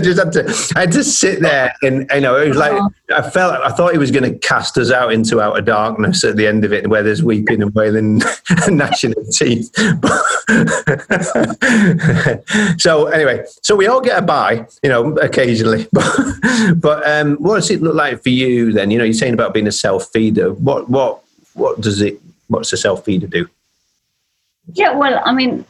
[0.02, 2.72] just had to I had to sit there and you know, it was like
[3.14, 6.48] I felt I thought he was gonna cast us out into outer darkness at the
[6.48, 8.22] end of it where there's weeping and wailing
[8.66, 9.72] and gnashing of teeth.
[12.78, 15.86] so anyway, so we all get a buy, you know, occasionally.
[15.92, 16.18] But,
[16.76, 18.90] but um, what does it look like for you then?
[18.90, 21.22] You know, you're saying about being a self feeder what what
[21.54, 22.20] what does it?
[22.48, 23.48] What's the self feeder do?
[24.72, 25.64] Yeah, well, I mean,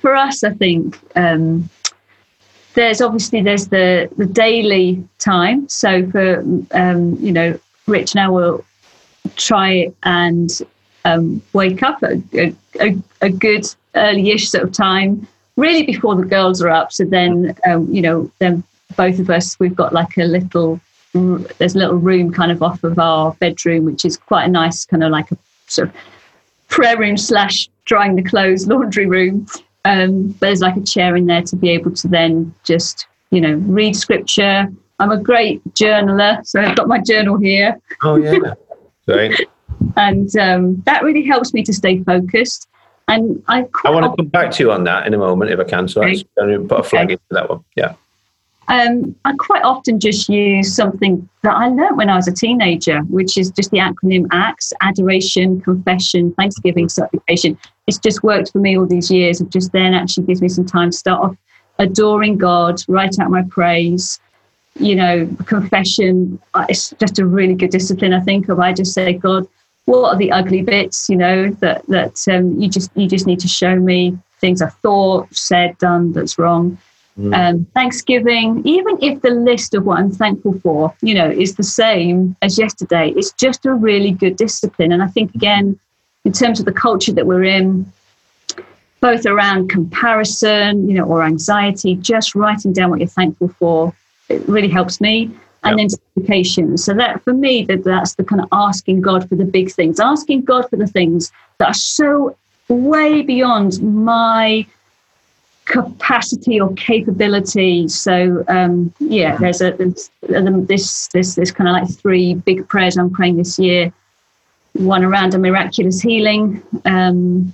[0.00, 1.68] for us, I think um,
[2.74, 5.68] there's obviously there's the the daily time.
[5.68, 6.40] So for
[6.72, 8.64] um, you know, Rich now will
[9.36, 10.50] try and
[11.04, 15.26] um, wake up at a, a, a good early-ish sort of time,
[15.56, 16.92] really before the girls are up.
[16.92, 18.62] So then, um, you know, then
[18.96, 20.80] both of us we've got like a little
[21.58, 24.84] there's a little room kind of off of our bedroom, which is quite a nice
[24.84, 25.94] kind of like a sort of
[26.68, 29.46] prayer room slash drying the clothes laundry room.
[29.84, 33.40] Um, but there's like a chair in there to be able to then just you
[33.40, 34.68] know read scripture.
[34.98, 37.78] I'm a great journaler, so I've got my journal here.
[38.02, 38.54] Oh yeah,
[39.06, 39.46] great.
[39.96, 42.68] and um, that really helps me to stay focused.
[43.08, 45.60] And I, I want to come back to you on that in a moment if
[45.60, 45.86] I can.
[45.86, 46.24] So okay.
[46.40, 47.12] I'm going to put a flag okay.
[47.12, 47.64] into that one.
[47.76, 47.94] Yeah.
[48.68, 53.00] Um, I quite often just use something that I learned when I was a teenager,
[53.02, 57.56] which is just the acronym ACTS Adoration, Confession, Thanksgiving, Supplication.
[57.86, 59.40] It's just worked for me all these years.
[59.40, 61.36] It just then actually gives me some time to start off
[61.78, 64.18] adoring God, write out my praise.
[64.78, 68.92] You know, confession, uh, it's just a really good discipline, I think, of I just
[68.92, 69.46] say, God,
[69.84, 73.38] what are the ugly bits, you know, that, that um, you just you just need
[73.40, 76.78] to show me things I've thought, said, done that's wrong
[77.18, 77.34] Mm.
[77.34, 81.62] Um, Thanksgiving, even if the list of what I'm thankful for, you know, is the
[81.62, 84.92] same as yesterday, it's just a really good discipline.
[84.92, 85.78] And I think, again,
[86.24, 87.90] in terms of the culture that we're in,
[89.00, 93.94] both around comparison, you know, or anxiety, just writing down what you're thankful for,
[94.28, 95.30] it really helps me.
[95.64, 95.88] And yep.
[95.88, 96.78] then supplication.
[96.78, 99.98] So that for me, that that's the kind of asking God for the big things,
[99.98, 102.36] asking God for the things that are so
[102.68, 104.66] way beyond my
[105.66, 107.88] capacity or capability.
[107.88, 110.10] So um, yeah, there's a there's,
[110.66, 113.92] this this this kind of like three big prayers I'm praying this year.
[114.72, 116.62] One around a miraculous healing.
[116.84, 117.52] Um,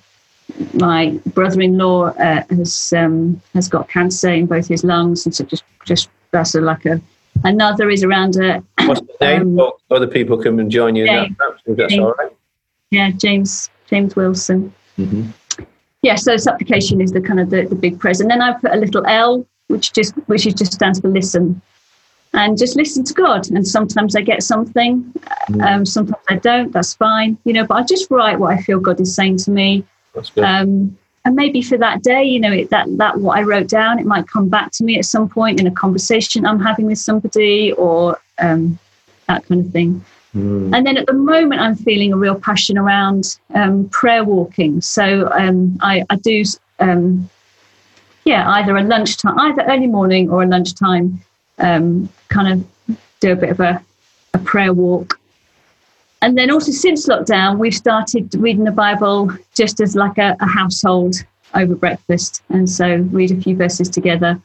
[0.75, 5.65] my brother-in-law uh, has um, has got cancer in both his lungs, and so just
[5.85, 7.01] just that's a, like a.
[7.45, 8.63] Another is around a.
[8.85, 9.59] What's the name?
[9.59, 11.07] Um, other people come and join you.
[11.07, 12.31] James, that, that's James, all right.
[12.91, 14.73] Yeah, James James Wilson.
[14.99, 15.31] Mm-hmm
[16.03, 18.21] yeah, so supplication is the kind of the, the big praise.
[18.21, 21.61] And then I put a little L, which just which is just stands for listen.
[22.35, 23.51] And just listen to God.
[23.51, 25.03] And sometimes I get something,
[25.51, 25.67] mm.
[25.67, 26.73] um, sometimes I don't.
[26.73, 27.67] That's fine, you know.
[27.67, 29.85] But I just write what I feel God is saying to me.
[30.39, 33.99] Um, and maybe for that day, you know, it, that that what I wrote down,
[33.99, 36.99] it might come back to me at some point in a conversation I'm having with
[36.99, 38.79] somebody, or um,
[39.29, 40.05] that kind of thing.
[40.35, 40.75] Mm.
[40.75, 44.81] And then at the moment, I'm feeling a real passion around um, prayer walking.
[44.81, 46.43] So um, I, I, do,
[46.79, 47.29] um,
[48.25, 51.21] yeah, either a lunchtime, either early morning or a lunchtime,
[51.59, 52.53] um, kind
[52.89, 53.83] of do a bit of a,
[54.35, 55.19] a prayer walk.
[56.23, 60.47] And then also since lockdown, we've started reading the Bible just as like a, a
[60.47, 61.17] household
[61.55, 62.43] over breakfast.
[62.49, 64.41] And so read a few verses together.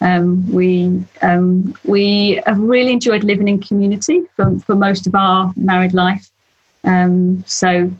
[0.00, 5.52] Um, we um, we have really enjoyed living in community for, for most of our
[5.56, 6.30] married life.
[6.84, 7.90] Um, so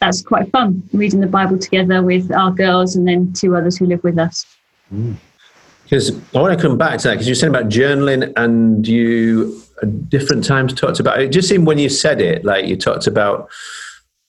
[0.00, 3.86] that's quite fun reading the Bible together with our girls and then two others who
[3.86, 4.46] live with us.
[5.84, 6.36] Because mm.
[6.36, 10.08] I want to come back to that because you said about journaling and you at
[10.10, 11.28] different times talked about it.
[11.28, 13.48] Just seemed when you said it, like you talked about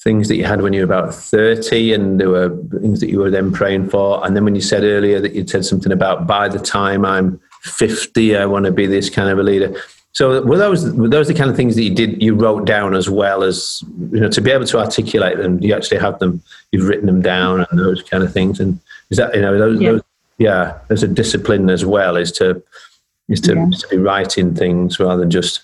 [0.03, 3.19] things that you had when you were about 30 and there were things that you
[3.19, 6.25] were then praying for and then when you said earlier that you'd said something about
[6.25, 9.75] by the time i'm 50 i want to be this kind of a leader
[10.13, 12.95] So were those were those the kind of things that you did you wrote down
[12.95, 15.61] as well as you know to be able to articulate them?
[15.63, 16.43] You actually have them.
[16.71, 18.59] You've written them down and those kind of things.
[18.59, 20.01] And is that you know those yeah, those,
[20.37, 22.61] yeah there's a discipline as well is to
[23.29, 23.69] is to, yeah.
[23.69, 25.61] to be writing things rather than just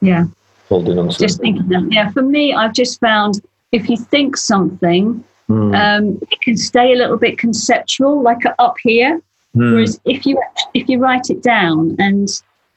[0.00, 0.24] yeah
[0.72, 1.10] holding on.
[1.10, 1.90] Just thinking them.
[1.92, 3.40] Yeah, for me, I've just found
[3.72, 5.74] if you think something, mm.
[5.74, 9.20] um, it can stay a little bit conceptual, like up here.
[9.56, 9.72] Mm.
[9.72, 10.40] Whereas if you
[10.74, 12.28] if you write it down, and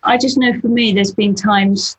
[0.04, 1.98] I just know for me, there's been times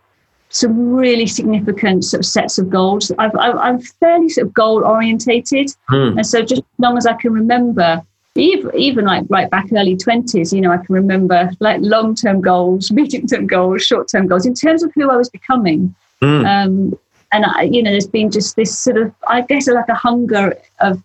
[0.49, 3.11] some really significant sort of sets of goals.
[3.19, 6.17] I've, i am fairly sort of goal orientated, mm.
[6.17, 8.03] and so just as long as I can remember,
[8.37, 12.15] even, even like right back in early 20s, you know, I can remember like long
[12.15, 15.95] term goals, medium term goals, short term goals in terms of who I was becoming.
[16.23, 16.47] Mm.
[16.47, 16.99] Um,
[17.33, 20.57] and I, you know, there's been just this sort of, I guess, like a hunger
[20.81, 21.03] of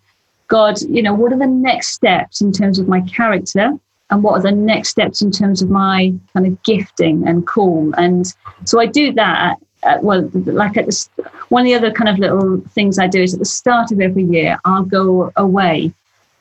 [0.48, 3.72] God, you know, what are the next steps in terms of my character?
[4.10, 7.94] And what are the next steps in terms of my kind of gifting and call?
[7.98, 8.34] And
[8.65, 9.58] so I do that.
[9.84, 11.08] At, well, like at the,
[11.50, 14.00] one of the other kind of little things I do is at the start of
[14.00, 15.94] every year, I'll go away,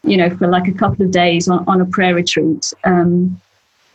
[0.03, 2.73] you know, for like a couple of days on, on a prayer retreat.
[2.85, 3.41] Um,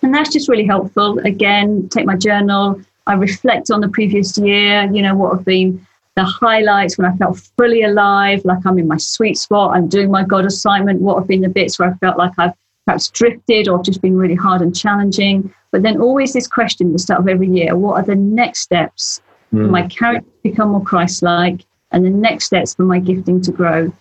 [0.02, 1.20] and that's just really helpful.
[1.20, 5.86] Again, take my journal, I reflect on the previous year, you know, what have been
[6.15, 10.10] the highlights when I felt fully alive, like I'm in my sweet spot, I'm doing
[10.10, 12.54] my God assignment, what have been the bits where I felt like I've
[12.86, 15.54] perhaps drifted or just been really hard and challenging.
[15.72, 18.62] But then always this question at the start of every year what are the next
[18.62, 19.22] steps
[19.54, 19.65] mm.
[19.65, 23.41] for my character to become more Christ like and the next steps for my gifting
[23.41, 23.94] to grow?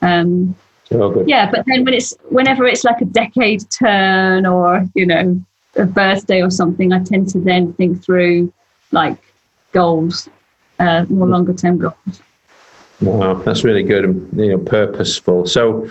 [0.00, 0.56] Um,
[0.92, 5.40] oh, yeah, but then when it's whenever it's like a decade turn or, you know,
[5.76, 8.52] a birthday or something, I tend to then think through
[8.90, 9.18] like
[9.72, 10.28] goals,
[10.78, 12.22] uh, more longer term goals.
[13.00, 15.46] Wow, that's really good and you know purposeful.
[15.46, 15.88] So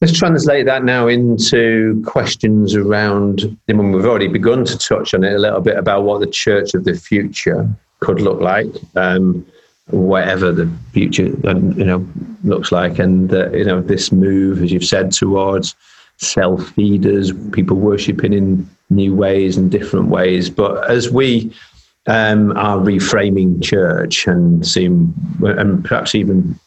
[0.00, 3.56] let's translate that now into questions around.
[3.68, 6.26] I mean, we've already begun to touch on it a little bit about what the
[6.26, 7.68] church of the future
[8.00, 8.66] could look like.
[8.94, 9.46] Um,
[9.90, 12.04] whatever the future you know
[12.42, 15.76] looks like and uh, you know this move as you've said towards
[16.16, 20.50] self feeders people worshipping in new ways and different ways.
[20.50, 21.52] But as we
[22.06, 26.58] um, are reframing church and seeing, and perhaps even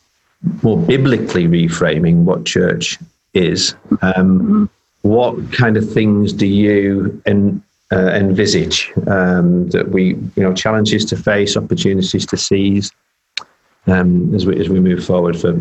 [0.63, 2.97] more biblically reframing what church
[3.33, 4.69] is, um,
[5.01, 11.05] what kind of things do you en- uh, envisage um, that we, you know, challenges
[11.05, 12.91] to face, opportunities to seize
[13.87, 15.57] um, as we as we move forward for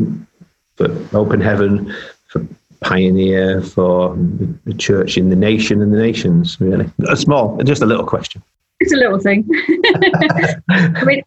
[0.76, 1.94] for open heaven,
[2.28, 2.46] for
[2.80, 4.16] pioneer for
[4.64, 6.88] the church in the nation and the nations, really?
[7.08, 8.42] A small, just a little question.
[8.80, 9.48] It's a little thing.
[10.70, 11.22] I mean,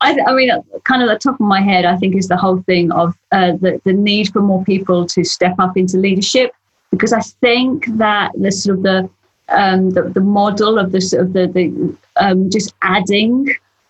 [0.00, 0.50] I, I, mean,
[0.84, 3.52] kind of the top of my head, I think is the whole thing of uh,
[3.52, 6.52] the, the need for more people to step up into leadership,
[6.90, 9.10] because I think that the sort of the
[9.50, 13.48] um, the, the model of the sort of the, the um, just adding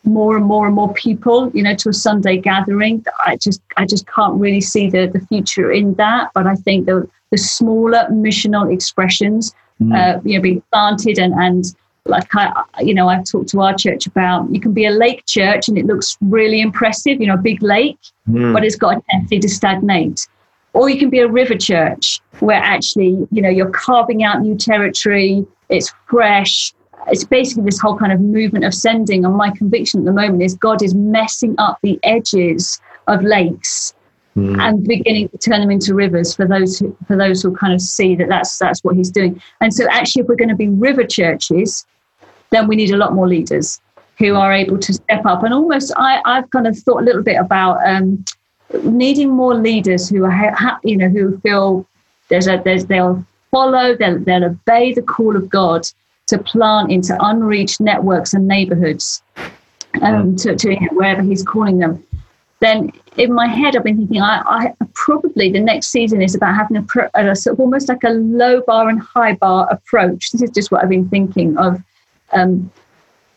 [0.09, 3.05] more and more and more people, you know, to a Sunday gathering.
[3.27, 6.31] I just I just can't really see the the future in that.
[6.35, 9.94] But I think the the smaller missional expressions, mm.
[9.94, 11.75] uh, you know, being planted and and
[12.07, 15.25] like I, you know, I've talked to our church about you can be a lake
[15.27, 18.53] church and it looks really impressive, you know, a big lake, mm.
[18.53, 20.27] but it's got a tendency to stagnate.
[20.73, 24.57] Or you can be a river church where actually, you know, you're carving out new
[24.57, 26.73] territory, it's fresh,
[27.11, 29.25] it's basically this whole kind of movement of sending.
[29.25, 33.94] And my conviction at the moment is God is messing up the edges of lakes
[34.37, 34.59] mm.
[34.61, 37.81] and beginning to turn them into rivers for those who, for those who kind of
[37.81, 39.40] see that that's that's what He's doing.
[39.61, 41.87] And so, actually, if we're going to be river churches,
[42.51, 43.81] then we need a lot more leaders
[44.18, 45.44] who are able to step up.
[45.44, 48.25] And almost, I, I've kind of thought a little bit about um,
[48.83, 51.87] needing more leaders who are, you know, who feel
[52.29, 55.87] there's a there's they'll follow, they'll, they'll obey the call of God
[56.29, 59.23] to plant into unreached networks and neighborhoods
[60.03, 62.03] um, to, to, wherever he's calling them,
[62.61, 66.55] then in my head, I've been thinking, I, I probably the next season is about
[66.55, 70.31] having a, a, sort of almost like a low bar and high bar approach.
[70.31, 71.83] This is just what I've been thinking of.
[72.33, 72.71] Um,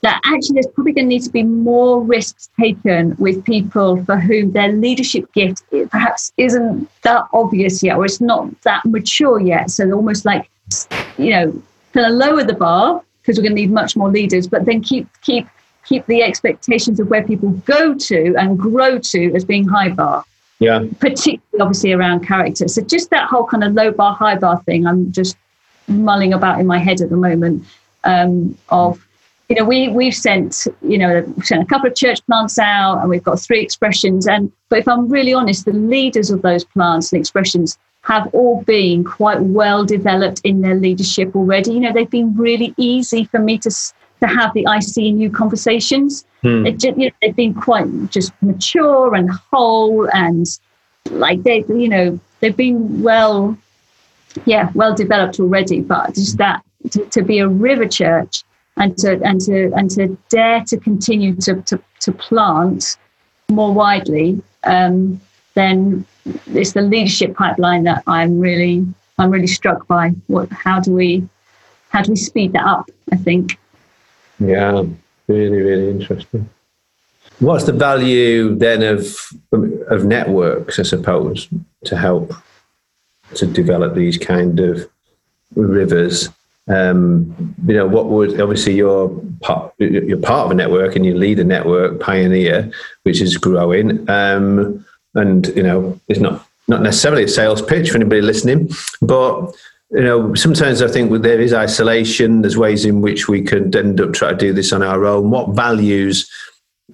[0.01, 4.17] that actually there's probably going to need to be more risks taken with people for
[4.17, 9.69] whom their leadership gift perhaps isn't that obvious yet or it's not that mature yet.
[9.69, 10.49] So almost like,
[11.19, 14.47] you know, kind of lower the bar because we're going to need much more leaders,
[14.47, 15.47] but then keep keep
[15.85, 20.23] keep the expectations of where people go to and grow to as being high bar.
[20.59, 20.85] Yeah.
[20.99, 22.67] Particularly obviously around character.
[22.67, 25.35] So just that whole kind of low bar, high bar thing, I'm just
[25.87, 27.65] mulling about in my head at the moment.
[28.03, 29.05] Um, of
[29.49, 33.09] you know, we we've sent, you know, sent a couple of church plants out and
[33.09, 34.27] we've got three expressions.
[34.27, 38.61] And but if I'm really honest, the leaders of those plants and expressions have all
[38.63, 41.73] been quite well developed in their leadership already.
[41.73, 45.29] You know, they've been really easy for me to to have the I see you
[45.29, 46.25] conversations.
[46.41, 46.65] Hmm.
[46.65, 50.45] It just, you know, they've been quite just mature and whole and
[51.09, 53.57] like they, you know, they've been well,
[54.45, 55.81] yeah, well developed already.
[55.81, 58.43] But just that to, to be a river church
[58.77, 62.97] and to and to and to dare to continue to to, to plant
[63.49, 65.19] more widely, um,
[65.53, 66.05] then
[66.47, 68.85] it's the leadership pipeline that I'm really
[69.17, 70.09] I'm really struck by.
[70.27, 71.27] What how do we
[71.89, 72.89] how do we speed that up?
[73.11, 73.57] I think.
[74.39, 74.83] Yeah,
[75.27, 76.49] really, really interesting.
[77.39, 79.15] What's the value then of
[79.51, 80.79] of networks?
[80.79, 81.49] I suppose
[81.85, 82.33] to help
[83.35, 84.89] to develop these kind of
[85.55, 86.29] rivers.
[86.67, 89.09] Um, you know, what would obviously you're
[89.41, 92.71] part you're part of a network and you lead a network, pioneer,
[93.03, 94.09] which is growing.
[94.09, 94.85] Um,
[95.15, 98.69] and you know, it's not not necessarily a sales pitch for anybody listening,
[99.01, 99.51] but
[99.91, 102.41] you know, sometimes I think there is isolation.
[102.41, 105.31] There's ways in which we could end up trying to do this on our own.
[105.31, 106.31] What values,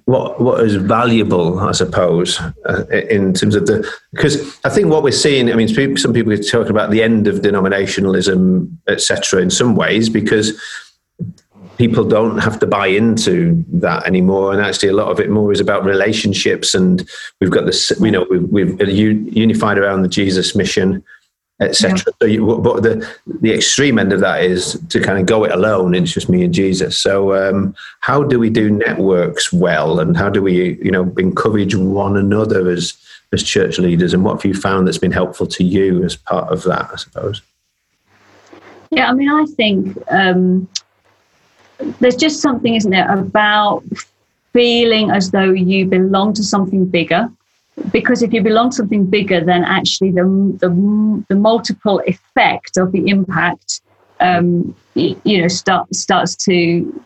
[0.06, 5.04] what what is valuable, I suppose, uh, in terms of the because I think what
[5.04, 5.52] we're seeing.
[5.52, 9.42] I mean, some people are talking about the end of denominationalism, etc.
[9.42, 10.60] In some ways, because
[11.78, 14.52] people don't have to buy into that anymore.
[14.52, 16.74] And actually a lot of it more is about relationships.
[16.74, 17.08] And
[17.40, 21.02] we've got this you know we've, we've unified around the jesus mission
[21.60, 22.38] etc yeah.
[22.38, 23.08] so but the
[23.40, 25.94] the extreme end of that is to kind of go it alone.
[25.94, 27.00] It's just me and jesus.
[27.00, 30.00] So um, how do we do networks well?
[30.00, 32.96] And how do we you know encourage one another as
[33.32, 34.14] as church leaders?
[34.14, 36.96] And what have you found that's been helpful to you as part of that i
[36.96, 37.42] suppose?
[38.90, 40.68] Yeah i mean i think um,
[42.00, 43.84] there's just something, isn't there, about
[44.52, 47.30] feeling as though you belong to something bigger.
[47.92, 50.24] Because if you belong to something bigger, then actually the
[50.58, 53.80] the, the multiple effect of the impact,
[54.20, 57.02] um, you know, start, starts to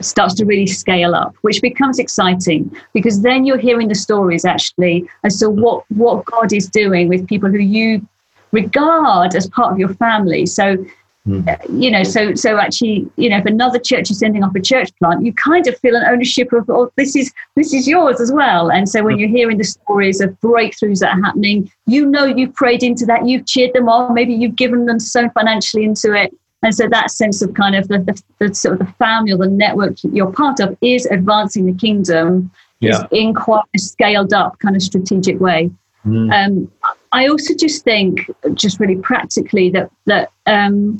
[0.00, 5.08] starts to really scale up, which becomes exciting because then you're hearing the stories actually
[5.24, 8.06] as to what what God is doing with people who you
[8.52, 10.46] regard as part of your family.
[10.46, 10.84] So
[11.28, 11.82] Mm.
[11.82, 14.90] You know, so so actually, you know, if another church is sending off a church
[14.98, 18.32] plant, you kind of feel an ownership of, oh, this is this is yours as
[18.32, 18.70] well.
[18.70, 19.20] And so when mm.
[19.20, 23.26] you're hearing the stories of breakthroughs that are happening, you know you've prayed into that,
[23.26, 26.34] you've cheered them on, maybe you've given them so financially into it.
[26.62, 29.38] And so that sense of kind of the, the, the sort of the family or
[29.38, 32.50] the network you're part of is advancing the kingdom
[32.80, 33.06] yeah.
[33.10, 35.70] in quite a scaled up kind of strategic way.
[36.04, 36.32] Mm.
[36.32, 36.72] Um,
[37.12, 40.96] I also just think, just really practically, that that um,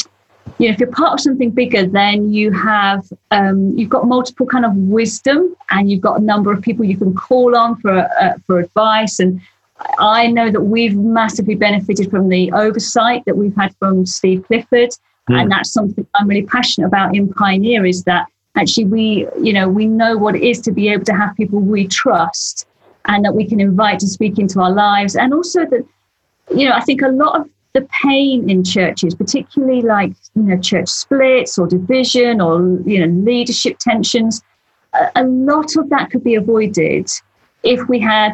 [0.58, 4.46] you know, if you're part of something bigger, then you have um, you've got multiple
[4.46, 7.98] kind of wisdom, and you've got a number of people you can call on for
[8.20, 9.20] uh, for advice.
[9.20, 9.40] And
[9.98, 14.90] I know that we've massively benefited from the oversight that we've had from Steve Clifford,
[15.30, 15.40] mm.
[15.40, 17.86] and that's something I'm really passionate about in Pioneer.
[17.86, 21.14] Is that actually we you know we know what it is to be able to
[21.14, 22.66] have people we trust
[23.06, 25.86] and that we can invite to speak into our lives, and also that
[26.51, 30.59] you know I think a lot of the pain in churches, particularly like you know
[30.59, 34.42] church splits or division or you know leadership tensions,
[35.14, 37.11] a, lot of that could be avoided
[37.62, 38.32] if we had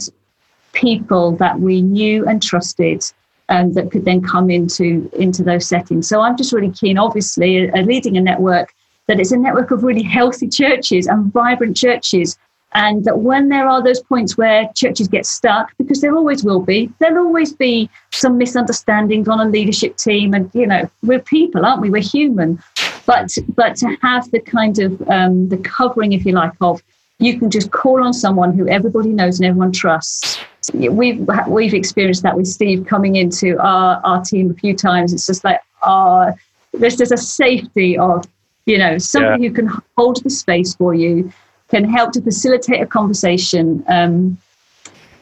[0.72, 3.02] people that we knew and trusted
[3.48, 6.08] um, that could then come into into those settings.
[6.08, 8.74] So I'm just really keen, obviously, uh, leading a network
[9.06, 12.38] that it's a network of really healthy churches and vibrant churches
[12.74, 16.60] and that when there are those points where churches get stuck, because there always will
[16.60, 20.34] be, there'll always be some misunderstandings on a leadership team.
[20.34, 21.90] And, you know, we're people, aren't we?
[21.90, 22.62] We're human.
[23.06, 26.82] But, but to have the kind of um, the covering, if you like, of
[27.18, 30.38] you can just call on someone who everybody knows and everyone trusts.
[30.74, 35.14] We've, we've experienced that with Steve coming into our, our team a few times.
[35.14, 36.32] It's just like, uh,
[36.74, 38.26] there's just a safety of,
[38.66, 39.48] you know, somebody yeah.
[39.48, 41.32] who can hold the space for you
[41.68, 43.84] can help to facilitate a conversation.
[43.88, 44.38] Um,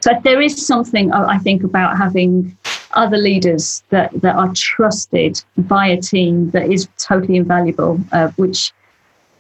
[0.05, 2.57] but there is something I think about having
[2.93, 8.73] other leaders that, that are trusted by a team that is totally invaluable, uh, which,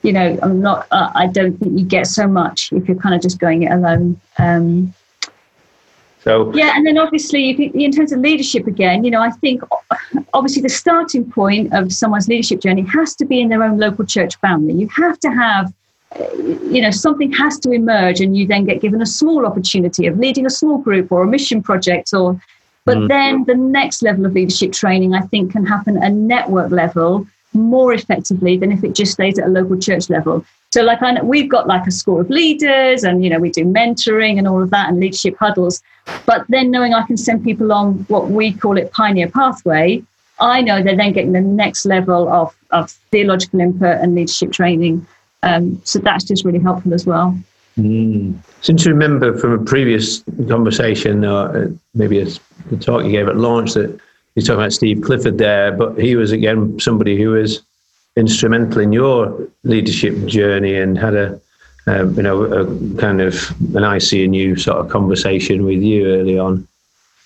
[0.02, 3.14] you know, I'm not, uh, I don't think you get so much if you're kind
[3.14, 4.20] of just going it alone.
[4.38, 4.94] Um,
[6.20, 9.62] so yeah, and then obviously, in terms of leadership, again, you know, I think
[10.32, 14.06] obviously the starting point of someone's leadership journey has to be in their own local
[14.06, 14.72] church family.
[14.72, 15.70] You have to have
[16.18, 20.18] you know something has to emerge and you then get given a small opportunity of
[20.18, 22.40] leading a small group or a mission project or
[22.84, 23.08] but mm.
[23.08, 27.26] then the next level of leadership training i think can happen at a network level
[27.52, 31.12] more effectively than if it just stays at a local church level so like I
[31.12, 34.46] know, we've got like a score of leaders and you know we do mentoring and
[34.46, 35.82] all of that and leadership huddles
[36.26, 40.02] but then knowing i can send people on what we call it pioneer pathway
[40.40, 45.06] i know they're then getting the next level of, of theological input and leadership training
[45.44, 47.38] Um, so that's just really helpful as well.
[47.78, 48.36] Mm.
[48.62, 52.26] Since you remember from a previous conversation, or uh, maybe a,
[52.72, 54.00] a talk you gave at launch, that
[54.34, 57.62] you're talking about Steve Clifford there, but he was again somebody who was
[58.16, 61.40] instrumental in your leadership journey and had a
[61.86, 62.64] um, you know a
[62.98, 66.66] kind of an I see a new sort of conversation with you early on.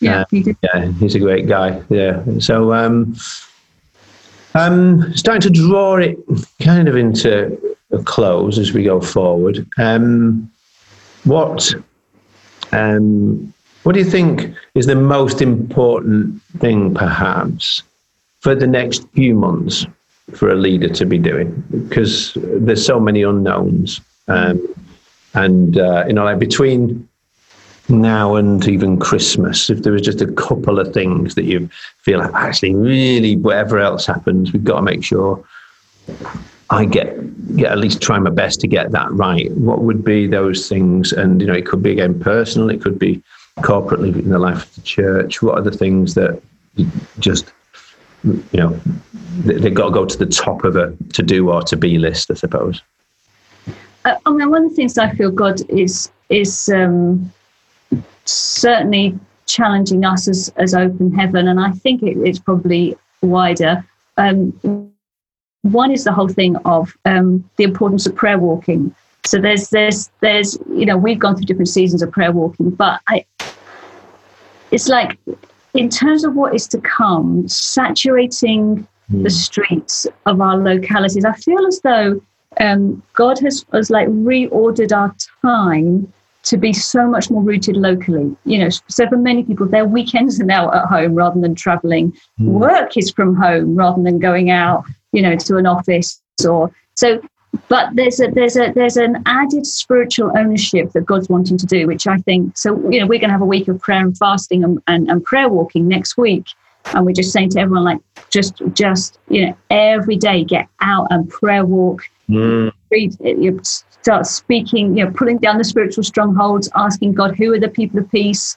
[0.01, 1.83] Yeah, uh, he yeah, he's a great guy.
[1.89, 3.15] Yeah, so um,
[4.55, 6.19] um, starting to draw it
[6.63, 9.67] kind of into close as we go forward.
[9.79, 10.51] Um,
[11.25, 11.75] what
[12.73, 17.83] um, what do you think is the most important thing, perhaps,
[18.41, 19.87] for the next few months
[20.35, 21.65] for a leader to be doing?
[21.89, 24.75] Because there's so many unknowns, um,
[25.35, 27.09] and uh, you know, like between
[27.89, 31.71] now and even Christmas, if there was just a couple of things that you
[32.03, 35.43] feel like actually really, whatever else happens, we've got to make sure
[36.71, 37.17] I get
[37.65, 39.51] at least try my best to get that right.
[39.53, 41.13] What would be those things?
[41.13, 43.23] And you know, it could be again personal, it could be
[43.59, 45.43] corporately in the life of the church.
[45.43, 46.41] What are the things that
[47.19, 47.53] just
[48.25, 48.81] you know
[49.45, 52.31] they've got to go to the top of a to do or to be list,
[52.31, 52.83] I suppose.
[54.05, 57.33] Uh, I mean, one of the things I feel God is is um,
[58.25, 63.85] certainly challenging us as, as open heaven, and I think it, it's probably wider.
[64.17, 64.93] Um,
[65.63, 68.95] one is the whole thing of um, the importance of prayer walking.
[69.25, 73.01] So there's there's there's you know we've gone through different seasons of prayer walking, but
[73.09, 73.25] I
[74.71, 75.19] it's like
[75.75, 79.23] in terms of what is to come, saturating mm.
[79.23, 81.25] the streets of our localities.
[81.25, 82.21] I feel as though
[82.61, 86.13] um, God has has like reordered our time
[86.45, 88.35] to be so much more rooted locally.
[88.45, 92.17] You know, so for many people, their weekends are now at home rather than traveling.
[92.41, 92.47] Mm.
[92.47, 97.21] Work is from home rather than going out, you know, to an office or so.
[97.69, 101.87] But there's a there's a there's an added spiritual ownership that God's wanting to do,
[101.87, 102.57] which I think.
[102.57, 105.11] So you know, we're going to have a week of prayer and fasting and, and,
[105.11, 106.47] and prayer walking next week,
[106.93, 108.01] and we're just saying to everyone like,
[108.31, 112.03] just just you know, every day get out and prayer walk.
[112.29, 112.71] Mm.
[112.91, 117.59] Read, you start speaking, you know, pulling down the spiritual strongholds, asking God, who are
[117.59, 118.57] the people of peace?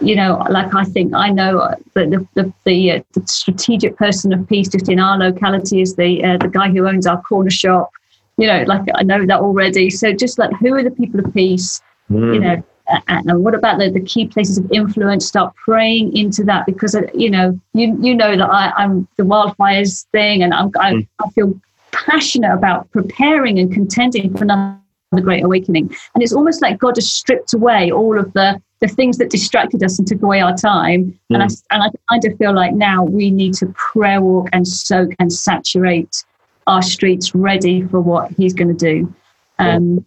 [0.00, 1.58] You know, like I think I know
[1.94, 5.94] that the the, the, uh, the strategic person of peace just in our locality is
[5.94, 7.90] the uh, the guy who owns our corner shop.
[8.36, 9.90] You know, like I know that already.
[9.90, 11.80] So just like who are the people of peace?
[12.10, 12.34] Mm.
[12.34, 12.64] You know,
[13.08, 15.26] and what about the, the key places of influence?
[15.26, 19.22] Start praying into that because uh, you know you you know that I, I'm the
[19.22, 21.08] wildfires thing, and I'm, I, mm.
[21.24, 21.60] I feel
[21.92, 24.80] passionate about preparing and contending for another
[25.22, 25.94] great awakening.
[26.14, 29.82] And it's almost like God has stripped away all of the, the things that distracted
[29.82, 31.12] us and took away our time.
[31.30, 31.34] Mm.
[31.34, 34.66] And, I, and I kind of feel like now we need to prayer walk and
[34.66, 36.24] soak and saturate
[36.66, 39.14] our streets ready for what He's going to do.
[39.58, 40.06] Um,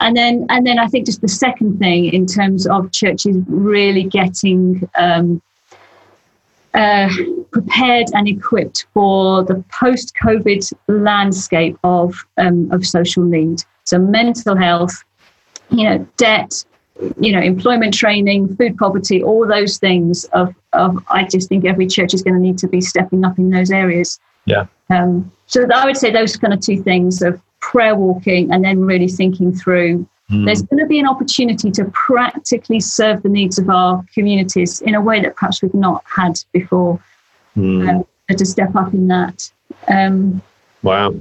[0.00, 4.04] and then, and then I think just the second thing in terms of churches really
[4.04, 5.40] getting um,
[6.74, 7.08] uh,
[7.52, 13.62] prepared and equipped for the post-COVID landscape of um, of social need.
[13.84, 15.02] So mental health,
[15.70, 16.64] you know, debt,
[17.20, 20.24] you know, employment training, food poverty, all those things.
[20.26, 23.38] Of, of I just think every church is going to need to be stepping up
[23.38, 24.18] in those areas.
[24.44, 24.66] Yeah.
[24.90, 28.84] Um, so I would say those kind of two things of prayer walking and then
[28.84, 30.44] really thinking through Mm.
[30.44, 34.94] There's going to be an opportunity to practically serve the needs of our communities in
[34.94, 37.00] a way that perhaps we've not had before.
[37.56, 37.88] Mm.
[37.88, 38.04] Um,
[38.36, 39.50] to step up in that.
[39.88, 40.42] Um,
[40.82, 41.14] wow.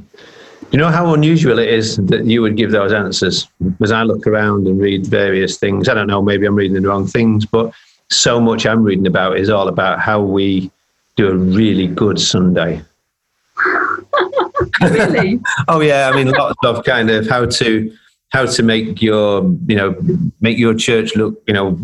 [0.71, 3.47] You know how unusual it is that you would give those answers?
[3.81, 6.87] As I look around and read various things, I don't know, maybe I'm reading the
[6.87, 7.73] wrong things, but
[8.09, 10.69] so much I'm reading about is all about how we
[11.15, 12.81] do a really good Sunday.
[14.81, 15.39] really?
[15.67, 16.09] oh, yeah.
[16.13, 17.91] I mean, lots of kind of how to
[18.29, 19.95] how to make your you know
[20.41, 21.79] make your church look you know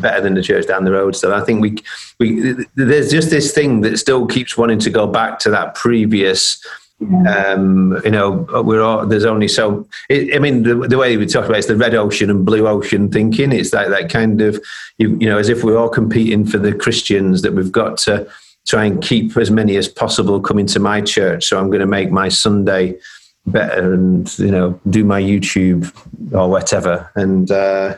[0.00, 1.14] better than the church down the road.
[1.14, 1.76] So I think we
[2.18, 6.64] we there's just this thing that still keeps wanting to go back to that previous.
[7.00, 9.86] Um, you know, we're all, there's only so.
[10.08, 12.44] It, I mean, the, the, way we talk about it, it's the red ocean and
[12.44, 13.52] blue ocean thinking.
[13.52, 14.62] It's like that kind of,
[14.96, 18.26] you, you know, as if we're all competing for the Christians that we've got to
[18.66, 21.44] try and keep as many as possible coming to my church.
[21.44, 22.98] So I'm going to make my Sunday
[23.46, 25.92] better and you know do my youtube
[26.32, 27.96] or whatever and uh,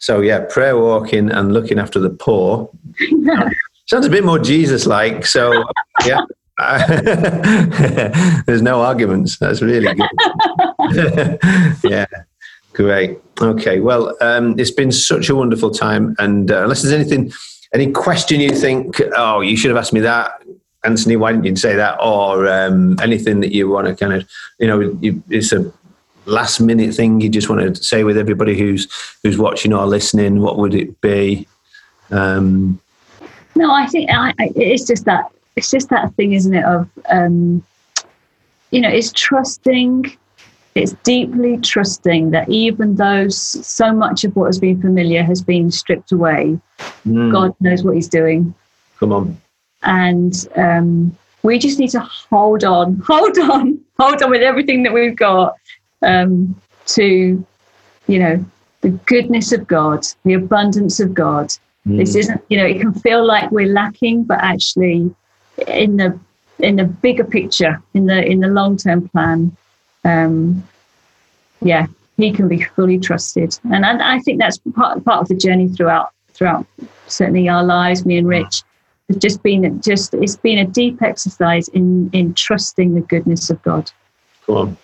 [0.00, 2.68] so yeah prayer walking and looking after the poor
[3.86, 5.64] sounds a bit more jesus like so
[6.04, 6.20] yeah
[8.46, 11.38] there's no arguments that's really good
[11.84, 12.06] yeah
[12.72, 17.32] great okay well um, it's been such a wonderful time and uh, unless there's anything
[17.74, 20.42] any question you think oh you should have asked me that
[20.84, 21.98] Anthony, why didn't you say that?
[22.00, 24.28] Or um, anything that you want to kind of,
[24.58, 25.70] you know, you, it's a
[26.28, 28.86] last minute thing you just want to say with everybody who's
[29.22, 30.40] who's watching or listening?
[30.40, 31.46] What would it be?
[32.10, 32.80] Um,
[33.56, 36.64] no, I think I, I, it's just that it's just that thing, isn't it?
[36.64, 37.62] Of um,
[38.70, 40.16] you know, it's trusting.
[40.74, 45.72] It's deeply trusting that even though so much of what has been familiar has been
[45.72, 46.58] stripped away,
[47.04, 47.32] mm.
[47.32, 48.54] God knows what He's doing.
[49.00, 49.40] Come on.
[49.82, 54.92] And um, we just need to hold on, hold on, hold on with everything that
[54.92, 55.56] we've got
[56.02, 56.54] um,
[56.86, 57.44] to,
[58.06, 58.44] you know,
[58.82, 61.48] the goodness of God, the abundance of God.
[61.86, 61.98] Mm.
[61.98, 65.12] This isn't, you know, it can feel like we're lacking, but actually,
[65.66, 66.18] in the
[66.58, 69.56] in the bigger picture, in the in the long term plan,
[70.04, 70.66] um,
[71.60, 71.86] yeah,
[72.16, 75.68] he can be fully trusted, and, and I think that's part part of the journey
[75.68, 76.66] throughout throughout
[77.06, 78.62] certainly our lives, me and Rich.
[79.08, 83.62] It's just been just it's been a deep exercise in in trusting the goodness of
[83.62, 83.90] God.
[84.46, 84.76] Come on.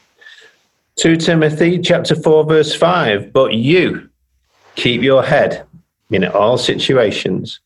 [0.96, 4.08] 2 Timothy chapter 4 verse 5 but you
[4.76, 5.66] keep your head
[6.10, 7.58] in all situations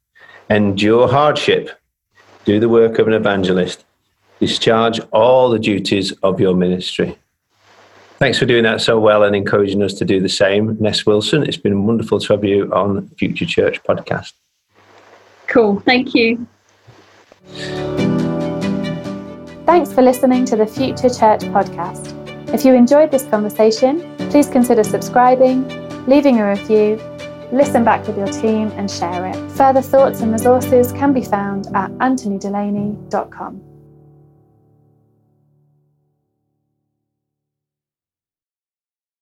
[0.48, 1.78] endure hardship
[2.48, 3.84] do the work of an evangelist.
[4.40, 7.18] Discharge all the duties of your ministry.
[8.20, 10.78] Thanks for doing that so well and encouraging us to do the same.
[10.80, 14.32] Ness wilson it's been wonderful to have you on future church podcast.
[15.46, 15.80] Cool.
[15.80, 16.46] Thank you.
[19.66, 22.14] Thanks for listening to the future church podcast.
[22.54, 25.68] If you enjoyed this conversation, please consider subscribing,
[26.06, 26.98] leaving a review,
[27.52, 29.36] listen back with your team, and share it.
[29.52, 33.67] Further thoughts and resources can be found at anthonydelaney.com.